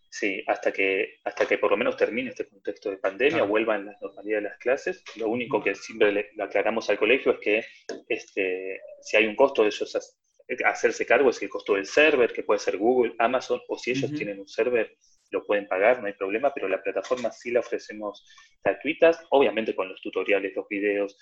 Sí, 0.09 0.43
hasta 0.47 0.73
que, 0.73 1.21
hasta 1.25 1.47
que 1.47 1.57
por 1.57 1.71
lo 1.71 1.77
menos 1.79 1.97
termine 1.97 2.31
este 2.31 2.47
contexto 2.47 2.91
de 2.91 2.99
pandemia, 2.99 3.37
Claro. 3.39 3.47
vuelvan 3.47 3.87
la 3.87 3.97
normalidad 4.01 4.39
de 4.39 4.49
las 4.49 4.59
clases. 4.59 5.03
Lo 5.17 5.29
único 5.29 5.63
que 5.63 5.75
siempre 5.75 6.13
le, 6.13 6.31
le 6.35 6.43
aclaramos 6.43 6.91
al 6.91 6.99
colegio 6.99 7.33
es 7.33 7.39
que 7.41 7.65
este, 8.09 8.81
si 9.01 9.17
hay 9.17 9.27
un 9.27 9.37
costo 9.37 9.63
de 9.63 9.69
ellos 9.69 9.97
ha- 9.97 10.69
hacerse 10.69 11.07
cargo 11.07 11.31
es 11.31 11.41
el 11.41 11.49
costo 11.49 11.75
del 11.77 11.87
server, 11.87 12.31
que 12.33 12.43
puede 12.43 12.61
ser 12.61 12.77
Google, 12.77 13.15
Amazon, 13.19 13.61
o 13.69 13.79
si 13.79 13.93
ellos 13.93 14.13
tienen 14.13 14.39
un 14.39 14.49
server, 14.49 14.99
lo 15.33 15.45
pueden 15.45 15.67
pagar, 15.67 16.01
no 16.01 16.07
hay 16.07 16.13
problema, 16.13 16.53
pero 16.55 16.69
la 16.69 16.83
plataforma 16.83 17.33
sí 17.33 17.51
la 17.51 17.61
ofrecemos 17.61 18.25
gratuitas, 18.63 19.19
obviamente 19.31 19.75
con 19.75 19.89
los 19.89 20.01
tutoriales, 20.01 20.53
los 20.55 20.69
videos. 20.69 21.17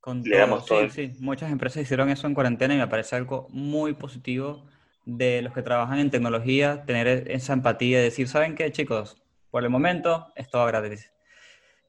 Con 0.00 0.22
Le 0.22 0.38
damos 0.38 0.64
todo, 0.64 0.78
todo 0.78 0.90
sí, 0.90 1.00
el- 1.00 1.14
sí. 1.14 1.20
Muchas 1.20 1.50
empresas 1.50 1.82
hicieron 1.82 2.08
eso 2.08 2.26
en 2.26 2.34
cuarentena 2.34 2.74
y 2.74 2.78
me 2.78 2.86
parece 2.86 3.16
algo 3.16 3.48
muy 3.50 3.94
positivo 3.94 4.64
de 5.04 5.42
los 5.42 5.52
que 5.52 5.62
trabajan 5.62 5.98
en 5.98 6.10
tecnología, 6.10 6.84
tener 6.86 7.06
e- 7.08 7.24
esa 7.34 7.52
empatía 7.52 8.00
y 8.00 8.04
decir, 8.04 8.28
¿saben 8.28 8.54
qué, 8.54 8.70
chicos? 8.70 9.20
Por 9.50 9.64
el 9.64 9.70
momento 9.70 10.32
es 10.36 10.48
todo 10.48 10.64
gratis. 10.66 11.12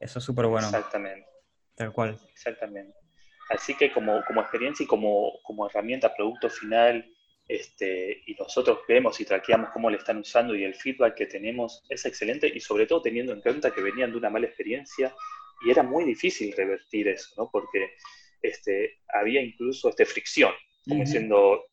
Eso 0.00 0.18
es 0.18 0.24
súper 0.24 0.46
bueno, 0.46 0.66
Exactamente. 0.66 1.26
tal 1.76 1.92
cual. 1.92 2.18
Exactamente. 2.32 2.94
Así 3.50 3.74
que 3.76 3.92
como, 3.92 4.24
como 4.24 4.40
experiencia 4.40 4.84
y 4.84 4.86
como, 4.86 5.32
como 5.42 5.68
herramienta, 5.68 6.14
producto 6.14 6.48
final, 6.48 7.04
este, 7.50 8.22
y 8.26 8.34
nosotros 8.34 8.78
vemos 8.86 9.20
y 9.20 9.24
traqueamos 9.24 9.70
cómo 9.70 9.90
le 9.90 9.96
están 9.96 10.18
usando 10.18 10.54
y 10.54 10.62
el 10.62 10.76
feedback 10.76 11.16
que 11.16 11.26
tenemos 11.26 11.82
es 11.88 12.06
excelente 12.06 12.46
y 12.46 12.60
sobre 12.60 12.86
todo 12.86 13.02
teniendo 13.02 13.32
en 13.32 13.40
cuenta 13.40 13.72
que 13.74 13.82
venían 13.82 14.12
de 14.12 14.18
una 14.18 14.30
mala 14.30 14.46
experiencia 14.46 15.12
y 15.60 15.70
era 15.70 15.82
muy 15.82 16.04
difícil 16.04 16.54
revertir 16.56 17.08
eso, 17.08 17.34
¿no? 17.36 17.50
Porque 17.50 17.94
este, 18.40 19.00
había 19.12 19.42
incluso 19.42 19.88
este, 19.88 20.06
fricción, 20.06 20.52
como 20.88 21.02
diciendo, 21.02 21.64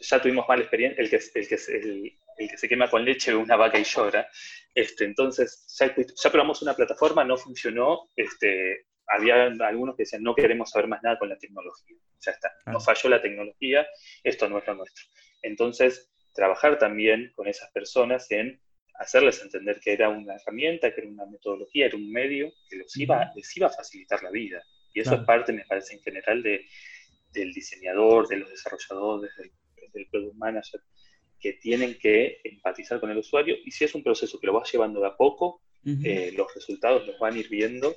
ya 0.00 0.20
tuvimos 0.20 0.48
mala 0.48 0.62
experiencia, 0.62 1.00
el 1.00 1.08
que, 1.08 1.16
el 1.16 1.48
que, 1.48 1.54
el, 1.54 2.18
el 2.38 2.50
que 2.50 2.58
se 2.58 2.68
quema 2.68 2.90
con 2.90 3.04
leche 3.04 3.30
ve 3.30 3.36
una 3.36 3.54
vaca 3.54 3.78
y 3.78 3.84
llora. 3.84 4.26
Este, 4.74 5.04
entonces, 5.04 5.64
ya, 5.78 5.94
ya 5.94 6.30
probamos 6.32 6.62
una 6.62 6.74
plataforma, 6.74 7.22
no 7.22 7.36
funcionó, 7.36 8.08
este, 8.16 8.86
había 9.12 9.44
algunos 9.44 9.96
que 9.96 10.02
decían, 10.04 10.22
no 10.22 10.34
queremos 10.34 10.70
saber 10.70 10.88
más 10.88 11.02
nada 11.02 11.18
con 11.18 11.28
la 11.28 11.38
tecnología. 11.38 11.96
Ya 12.20 12.32
está, 12.32 12.52
nos 12.66 12.84
falló 12.84 13.08
la 13.10 13.20
tecnología, 13.20 13.86
esto 14.24 14.48
no 14.48 14.58
es 14.58 14.66
lo 14.66 14.74
nuestro. 14.74 15.04
Entonces, 15.42 16.10
trabajar 16.34 16.78
también 16.78 17.32
con 17.34 17.46
esas 17.46 17.70
personas 17.72 18.30
en 18.30 18.60
hacerles 18.94 19.42
entender 19.42 19.80
que 19.80 19.92
era 19.92 20.08
una 20.08 20.36
herramienta, 20.36 20.94
que 20.94 21.00
era 21.02 21.10
una 21.10 21.26
metodología, 21.26 21.86
era 21.86 21.96
un 21.96 22.10
medio 22.10 22.52
que 22.68 22.76
los 22.76 22.96
iba, 22.96 23.32
les 23.34 23.56
iba 23.56 23.66
a 23.66 23.70
facilitar 23.70 24.22
la 24.22 24.30
vida. 24.30 24.62
Y 24.94 25.00
eso 25.00 25.10
Claro. 25.10 25.22
es 25.22 25.26
parte, 25.26 25.52
me 25.52 25.64
parece, 25.64 25.94
en 25.94 26.02
general 26.02 26.42
de, 26.42 26.64
del 27.32 27.52
diseñador, 27.52 28.28
de 28.28 28.36
los 28.36 28.50
desarrolladores, 28.50 29.30
del, 29.36 29.50
del 29.92 30.06
product 30.08 30.36
manager, 30.36 30.80
que 31.40 31.54
tienen 31.54 31.98
que 31.98 32.40
empatizar 32.44 33.00
con 33.00 33.10
el 33.10 33.18
usuario. 33.18 33.56
Y 33.64 33.70
si 33.72 33.84
es 33.84 33.94
un 33.94 34.02
proceso 34.04 34.38
que 34.38 34.46
lo 34.46 34.52
vas 34.52 34.70
llevando 34.70 35.00
de 35.00 35.08
a 35.08 35.16
poco, 35.16 35.62
Ujú. 35.84 36.00
eh, 36.04 36.32
los 36.36 36.54
resultados 36.54 37.04
los 37.06 37.18
van 37.18 37.34
a 37.34 37.38
ir 37.38 37.48
viendo 37.48 37.92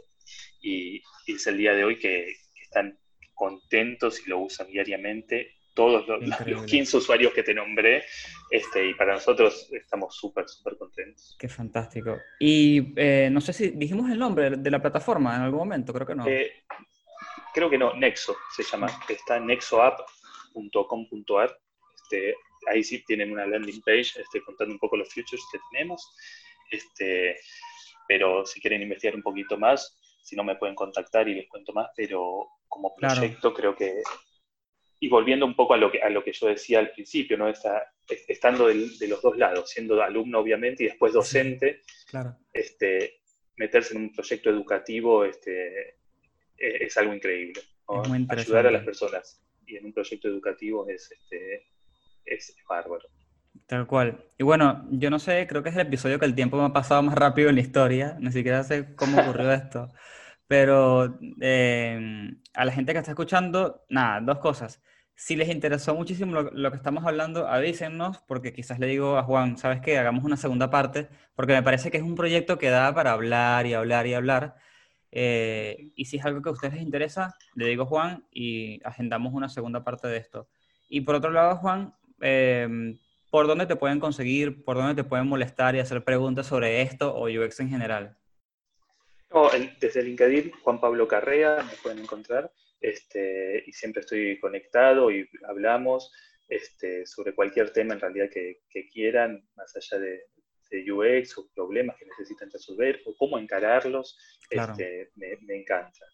y, 0.62 1.02
y 1.26 1.36
es 1.36 1.48
el 1.48 1.58
día 1.58 1.74
de 1.74 1.84
hoy 1.84 1.98
que, 1.98 2.36
que 2.54 2.62
están 2.62 2.98
contentos 3.34 4.26
y 4.26 4.30
lo 4.30 4.40
usan 4.40 4.68
diariamente 4.68 5.56
todos 5.76 6.08
los, 6.08 6.48
los 6.48 6.66
15 6.66 6.98
usuarios 6.98 7.32
que 7.34 7.44
te 7.44 7.54
nombré 7.54 8.04
este, 8.50 8.90
y 8.90 8.96
para 8.96 9.14
nosotros 9.14 9.70
estamos 9.74 10.16
súper, 10.16 10.48
súper 10.48 10.76
contentos. 10.78 11.36
Qué 11.38 11.50
fantástico. 11.50 12.18
Y 12.40 12.94
eh, 12.96 13.30
no 13.32 13.42
sé 13.42 13.54
si 13.54 13.70
dijimos 13.72 14.10
el 14.10 14.18
nombre 14.18 14.50
de 14.52 14.72
la 14.72 14.82
plataforma 14.82 15.36
en 15.36 15.42
algún 15.44 15.60
momento, 15.60 15.94
creo 15.94 16.08
que 16.08 16.16
no. 16.16 16.26
Eh, 16.26 16.64
creo 17.54 17.70
que 17.70 17.78
no, 17.78 17.94
Nexo 17.94 18.36
se 18.56 18.64
llama, 18.64 18.88
está 19.08 19.38
en 19.38 19.46
nexoapp.com.ar. 19.48 21.60
Este, 22.02 22.36
ahí 22.68 22.84
sí 22.84 23.04
tienen 23.06 23.32
una 23.32 23.46
landing 23.46 23.82
page 23.82 24.20
este, 24.20 24.42
contando 24.46 24.74
un 24.74 24.80
poco 24.80 24.98
los 24.98 25.14
futures 25.14 25.46
que 25.52 25.60
tenemos. 25.72 26.16
Este, 26.72 27.38
pero 28.08 28.44
si 28.46 28.62
quieren 28.62 28.82
investigar 28.82 29.16
un 29.16 29.24
poquito 29.24 29.58
más, 29.58 30.00
si 30.26 30.36
no 30.36 30.44
me 30.44 30.56
pueden 30.56 30.74
contactar 30.74 31.30
y 31.30 31.36
les 31.36 31.48
cuento 31.48 31.72
más, 31.72 31.92
pero 31.96 32.50
como 32.68 32.96
proyecto 32.96 33.54
creo 33.54 33.76
que, 33.76 34.02
y 35.00 35.08
volviendo 35.08 35.46
un 35.46 35.56
poco 35.56 35.76
a 35.76 35.78
lo 35.78 35.92
que, 35.92 36.02
a 36.02 36.10
lo 36.10 36.24
que 36.24 36.34
yo 36.34 36.48
decía 36.48 36.80
al 36.80 36.90
principio, 36.90 37.38
¿no? 37.38 37.48
Está, 37.48 37.94
estando 38.08 38.68
de 38.68 39.08
los 39.08 39.22
dos 39.22 39.38
lados, 39.38 39.70
siendo 39.70 40.02
alumno 40.02 40.40
obviamente 40.40 40.84
y 40.84 40.88
después 40.88 41.14
docente, 41.14 41.82
claro. 42.10 42.36
este, 42.52 43.22
meterse 43.58 43.94
en 43.94 44.02
un 44.02 44.14
proyecto 44.14 44.50
educativo 44.50 45.24
este, 45.26 45.90
e, 46.58 46.86
es, 46.86 46.98
algo 46.98 47.14
increíble. 47.14 47.62
Ayudar 48.30 48.66
a 48.66 48.72
las 48.72 48.84
personas 48.84 49.46
y 49.68 49.76
en 49.76 49.86
un 49.86 49.94
proyecto 49.94 50.28
educativo 50.28 50.90
es, 50.90 51.12
este, 51.12 51.68
es 52.26 52.56
bárbaro. 52.68 53.08
Tal 53.68 53.88
cual. 53.88 54.24
Y 54.38 54.44
bueno, 54.44 54.86
yo 54.92 55.10
no 55.10 55.18
sé, 55.18 55.48
creo 55.48 55.64
que 55.64 55.70
es 55.70 55.76
el 55.76 55.88
episodio 55.88 56.20
que 56.20 56.26
el 56.26 56.36
tiempo 56.36 56.58
me 56.58 56.66
ha 56.66 56.74
pasado 56.74 57.02
más 57.02 57.16
rápido 57.16 57.50
en 57.50 57.56
la 57.56 57.62
historia, 57.62 58.16
ni 58.20 58.32
siquiera 58.32 58.64
sé 58.64 58.94
cómo 58.96 59.20
ocurrió 59.20 59.52
esto, 59.54 59.92
pero 60.48 61.18
em, 61.42 62.42
a 62.54 62.66
la 62.66 62.72
gente 62.72 62.94
que 62.94 63.00
está 63.00 63.12
escuchando, 63.12 63.86
nada, 63.90 64.22
dos 64.22 64.40
cosas. 64.40 64.82
Si 65.16 65.36
les 65.36 65.50
interesó 65.50 65.96
muchísimo 65.96 66.42
lo, 66.42 66.72
que 66.72 66.78
estamos 66.78 67.06
hablando, 67.06 67.48
avísennos, 67.48 68.20
porque 68.28 68.54
quizás 68.54 68.80
le 68.80 68.88
digo 68.88 69.18
a 69.18 69.24
Juan, 69.24 69.58
¿sabes 69.58 69.82
qué? 69.82 69.98
Hagamos 69.98 70.24
una 70.26 70.38
segunda 70.38 70.70
parte, 70.70 71.10
porque 71.36 71.54
me 71.54 71.64
parece 71.64 71.90
que 71.92 71.98
es 71.98 72.04
un 72.04 72.16
proyecto 72.16 72.58
que 72.60 72.70
da 72.70 72.94
para 72.94 73.14
hablar 73.14 73.66
y 73.66 73.74
hablar 73.74 74.08
y 74.08 74.14
hablar. 74.14 74.56
Eh, 75.12 75.92
y 75.96 76.06
si 76.06 76.18
es 76.18 76.26
algo 76.26 76.42
que 76.42 76.50
a 76.50 76.52
ustedes 76.52 76.74
les 76.76 76.84
interesa, 76.84 77.36
le 77.56 77.68
digo 77.68 77.86
Juan 77.86 78.26
y 78.32 78.82
agendamos 78.86 79.34
una 79.34 79.50
segunda 79.50 79.84
parte 79.84 80.08
de 80.08 80.18
esto. 80.18 80.50
Y 80.90 81.02
por 81.02 81.16
otro 81.16 81.32
lado, 81.32 81.58
Juan, 81.58 81.96
eh, 82.22 82.98
¿por 83.36 83.48
dónde 83.48 83.66
te 83.66 83.76
pueden 83.76 84.00
conseguir? 84.00 84.64
¿Por 84.64 84.78
dónde 84.78 84.96
te 84.96 85.04
pueden 85.04 85.28
molestar 85.28 85.76
y 85.76 85.80
hacer 85.80 86.06
preguntas 86.06 86.48
sobre 86.48 86.82
esto 86.82 87.14
o 87.14 87.26
UX 87.26 87.60
en 87.60 87.70
general? 87.70 88.16
desde 89.82 90.04
LinkedIn, 90.04 90.54
Juan 90.64 90.80
Pablo 90.80 91.06
Carrea, 91.06 91.62
me 91.62 91.74
pueden 91.84 92.00
encontrar. 92.00 92.50
Este, 92.80 93.62
y 93.68 93.74
siempre 93.74 94.00
estoy 94.00 94.40
conectado 94.40 95.12
y 95.12 95.30
hablamos 95.50 96.14
este, 96.48 97.06
sobre 97.06 97.36
cualquier 97.36 97.74
tema 97.74 97.96
en 97.96 98.00
realidad 98.00 98.30
que, 98.32 98.62
quieran, 98.94 99.46
más 99.58 99.76
allá 99.76 100.00
de, 100.02 100.22
UX 100.90 101.38
o 101.38 101.50
problemas 101.54 101.98
que 101.98 102.06
necesitan 102.06 102.50
resolver 102.50 103.02
o 103.06 103.18
cómo 103.18 103.38
encararlos, 103.38 104.18
este, 104.50 105.12
me, 105.16 105.36
me 105.42 105.60
encanta. 105.60 106.06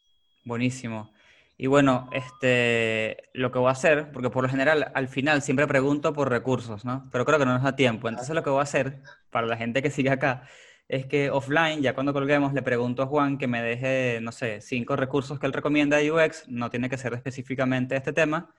Buenísimo. 0.43 1.13
Y 1.57 1.67
bueno, 1.67 2.09
este, 2.11 3.29
lo 3.33 3.51
que 3.51 3.59
voy 3.59 3.69
a 3.69 3.71
hacer, 3.71 4.11
porque 4.11 4.29
por 4.29 4.43
lo 4.43 4.49
general 4.49 4.91
al 4.95 5.07
final 5.07 5.41
siempre 5.41 5.67
pregunto 5.67 6.13
por 6.13 6.29
recursos, 6.29 6.85
¿no? 6.85 7.07
Pero 7.11 7.25
creo 7.25 7.37
que 7.37 7.45
no 7.45 7.53
nos 7.53 7.63
da 7.63 7.75
tiempo. 7.75 8.09
Entonces 8.09 8.33
lo 8.33 8.43
que 8.43 8.49
voy 8.49 8.59
a 8.59 8.63
hacer 8.63 9.01
para 9.29 9.45
la 9.45 9.57
gente 9.57 9.81
que 9.81 9.91
sigue 9.91 10.09
acá 10.09 10.43
es 10.91 11.05
que 11.05 11.29
offline, 11.29 11.81
ya 11.81 11.93
cuando 11.93 12.11
colguemos, 12.11 12.51
le 12.53 12.61
pregunto 12.61 13.03
a 13.03 13.05
Juan 13.05 13.37
que 13.37 13.47
me 13.47 13.61
deje, 13.61 14.19
no 14.21 14.33
sé, 14.33 14.59
cinco 14.59 14.97
recursos 14.97 15.39
que 15.39 15.45
él 15.45 15.53
recomienda 15.53 15.97
de 15.97 16.11
UX. 16.11 16.49
No 16.49 16.69
tiene 16.69 16.89
que 16.89 16.97
ser 16.97 17.13
específicamente 17.13 17.95
este 17.95 18.11
tema. 18.11 18.53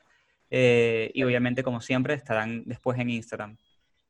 Eh, 0.48 1.10
y 1.12 1.24
obviamente, 1.24 1.62
como 1.62 1.82
siempre, 1.82 2.14
estarán 2.14 2.62
después 2.64 2.98
en 2.98 3.10
Instagram. 3.10 3.58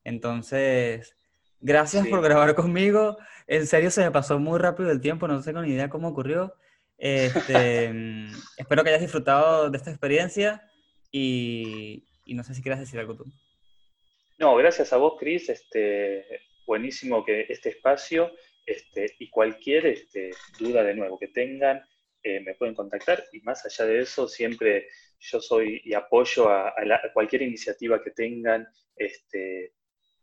Entonces, 0.04 1.16
gracias 1.60 2.06
por 2.06 2.22
grabar 2.22 2.54
conmigo. 2.54 3.16
En 3.48 3.66
serio, 3.66 3.90
se 3.90 4.02
me 4.04 4.12
pasó 4.12 4.38
muy 4.38 4.58
rápido 4.60 4.92
el 4.92 5.00
tiempo. 5.00 5.26
No 5.26 5.42
tengo 5.42 5.62
ni 5.62 5.70
idea 5.70 5.88
cómo 5.88 6.08
ocurrió. 6.08 6.54
Este, 6.98 7.92
mm, 7.92 8.32
espero 8.56 8.82
que 8.82 8.90
hayas 8.90 9.02
disfrutado 9.02 9.70
de 9.70 9.76
esta 9.76 9.90
experiencia 9.90 10.62
y, 11.10 12.04
no 12.26 12.44
sé 12.44 12.54
si 12.54 12.62
quieres 12.62 12.80
decir 12.80 12.98
algo 12.98 13.16
tú. 13.16 13.24
No, 14.38 14.54
gracias 14.56 14.92
a 14.92 14.96
vos, 14.96 15.14
Cris. 15.18 15.48
Este, 15.48 16.24
buenísimo 16.66 17.24
que 17.24 17.46
este 17.48 17.70
espacio 17.70 18.32
este, 18.66 19.14
y 19.18 19.28
cualquier 19.30 19.86
este, 19.86 20.30
duda 20.58 20.82
de 20.82 20.94
nuevo 20.94 21.18
que 21.18 21.28
tengan, 21.28 21.82
eh, 22.22 22.40
me 22.40 22.54
pueden 22.54 22.74
contactar. 22.74 23.24
Y 23.32 23.40
más 23.40 23.64
allá 23.66 23.84
de 23.84 24.00
eso, 24.00 24.28
siempre 24.28 24.88
yo 25.20 25.40
soy 25.40 25.80
y 25.84 25.94
apoyo 25.94 26.48
a, 26.48 26.74
cualquier 27.12 27.42
iniciativa 27.42 28.02
que 28.02 28.12
tengan 28.12 28.66
este, 28.96 29.74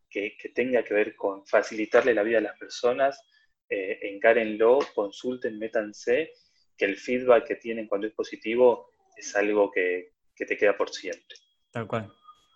que, 0.10 0.36
tenga 0.56 0.84
que 0.84 0.94
ver 0.94 1.16
con 1.16 1.46
facilitarle 1.46 2.14
la 2.14 2.24
vida 2.24 2.40
a 2.40 2.42
las 2.42 2.58
personas. 2.58 3.22
Eh, 3.70 4.00
encárenlo, 4.02 4.80
consulten, 4.96 5.60
métanse 5.60 6.32
que 6.80 6.86
el 6.86 6.98
feedback 6.98 7.46
que 7.46 7.56
tienen 7.56 7.88
cuando 7.88 8.08
es 8.08 8.14
positivo 8.14 8.90
es 9.16 9.36
algo 9.36 9.70
que, 9.70 10.14
te 10.36 10.58
queda 10.58 10.78
por 10.78 10.90
siempre. 10.90 11.36
Tal 11.70 11.86
cual, 11.86 12.10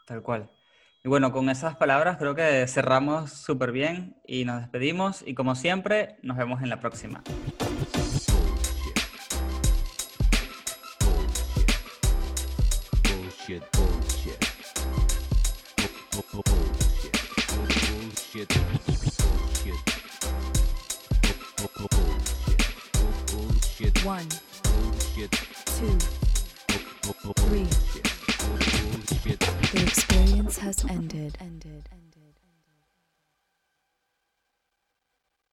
tal 0.08 0.24
cual. 0.24 0.50
Y 1.04 1.10
bueno, 1.10 1.34
con 1.34 1.50
esas 1.50 1.76
palabras 1.76 2.18
creo 2.18 2.34
que 2.34 2.66
cerramos 2.68 3.34
súper 3.34 3.74
bien 3.74 4.16
y 4.26 4.46
nos 4.46 4.62
despedimos 4.62 5.22
y 5.28 5.36
como 5.36 5.54
siempre 5.54 6.16
nos 6.22 6.38
vemos 6.38 6.64
en 6.64 6.70
la 6.70 6.80
próxima. 6.80 7.22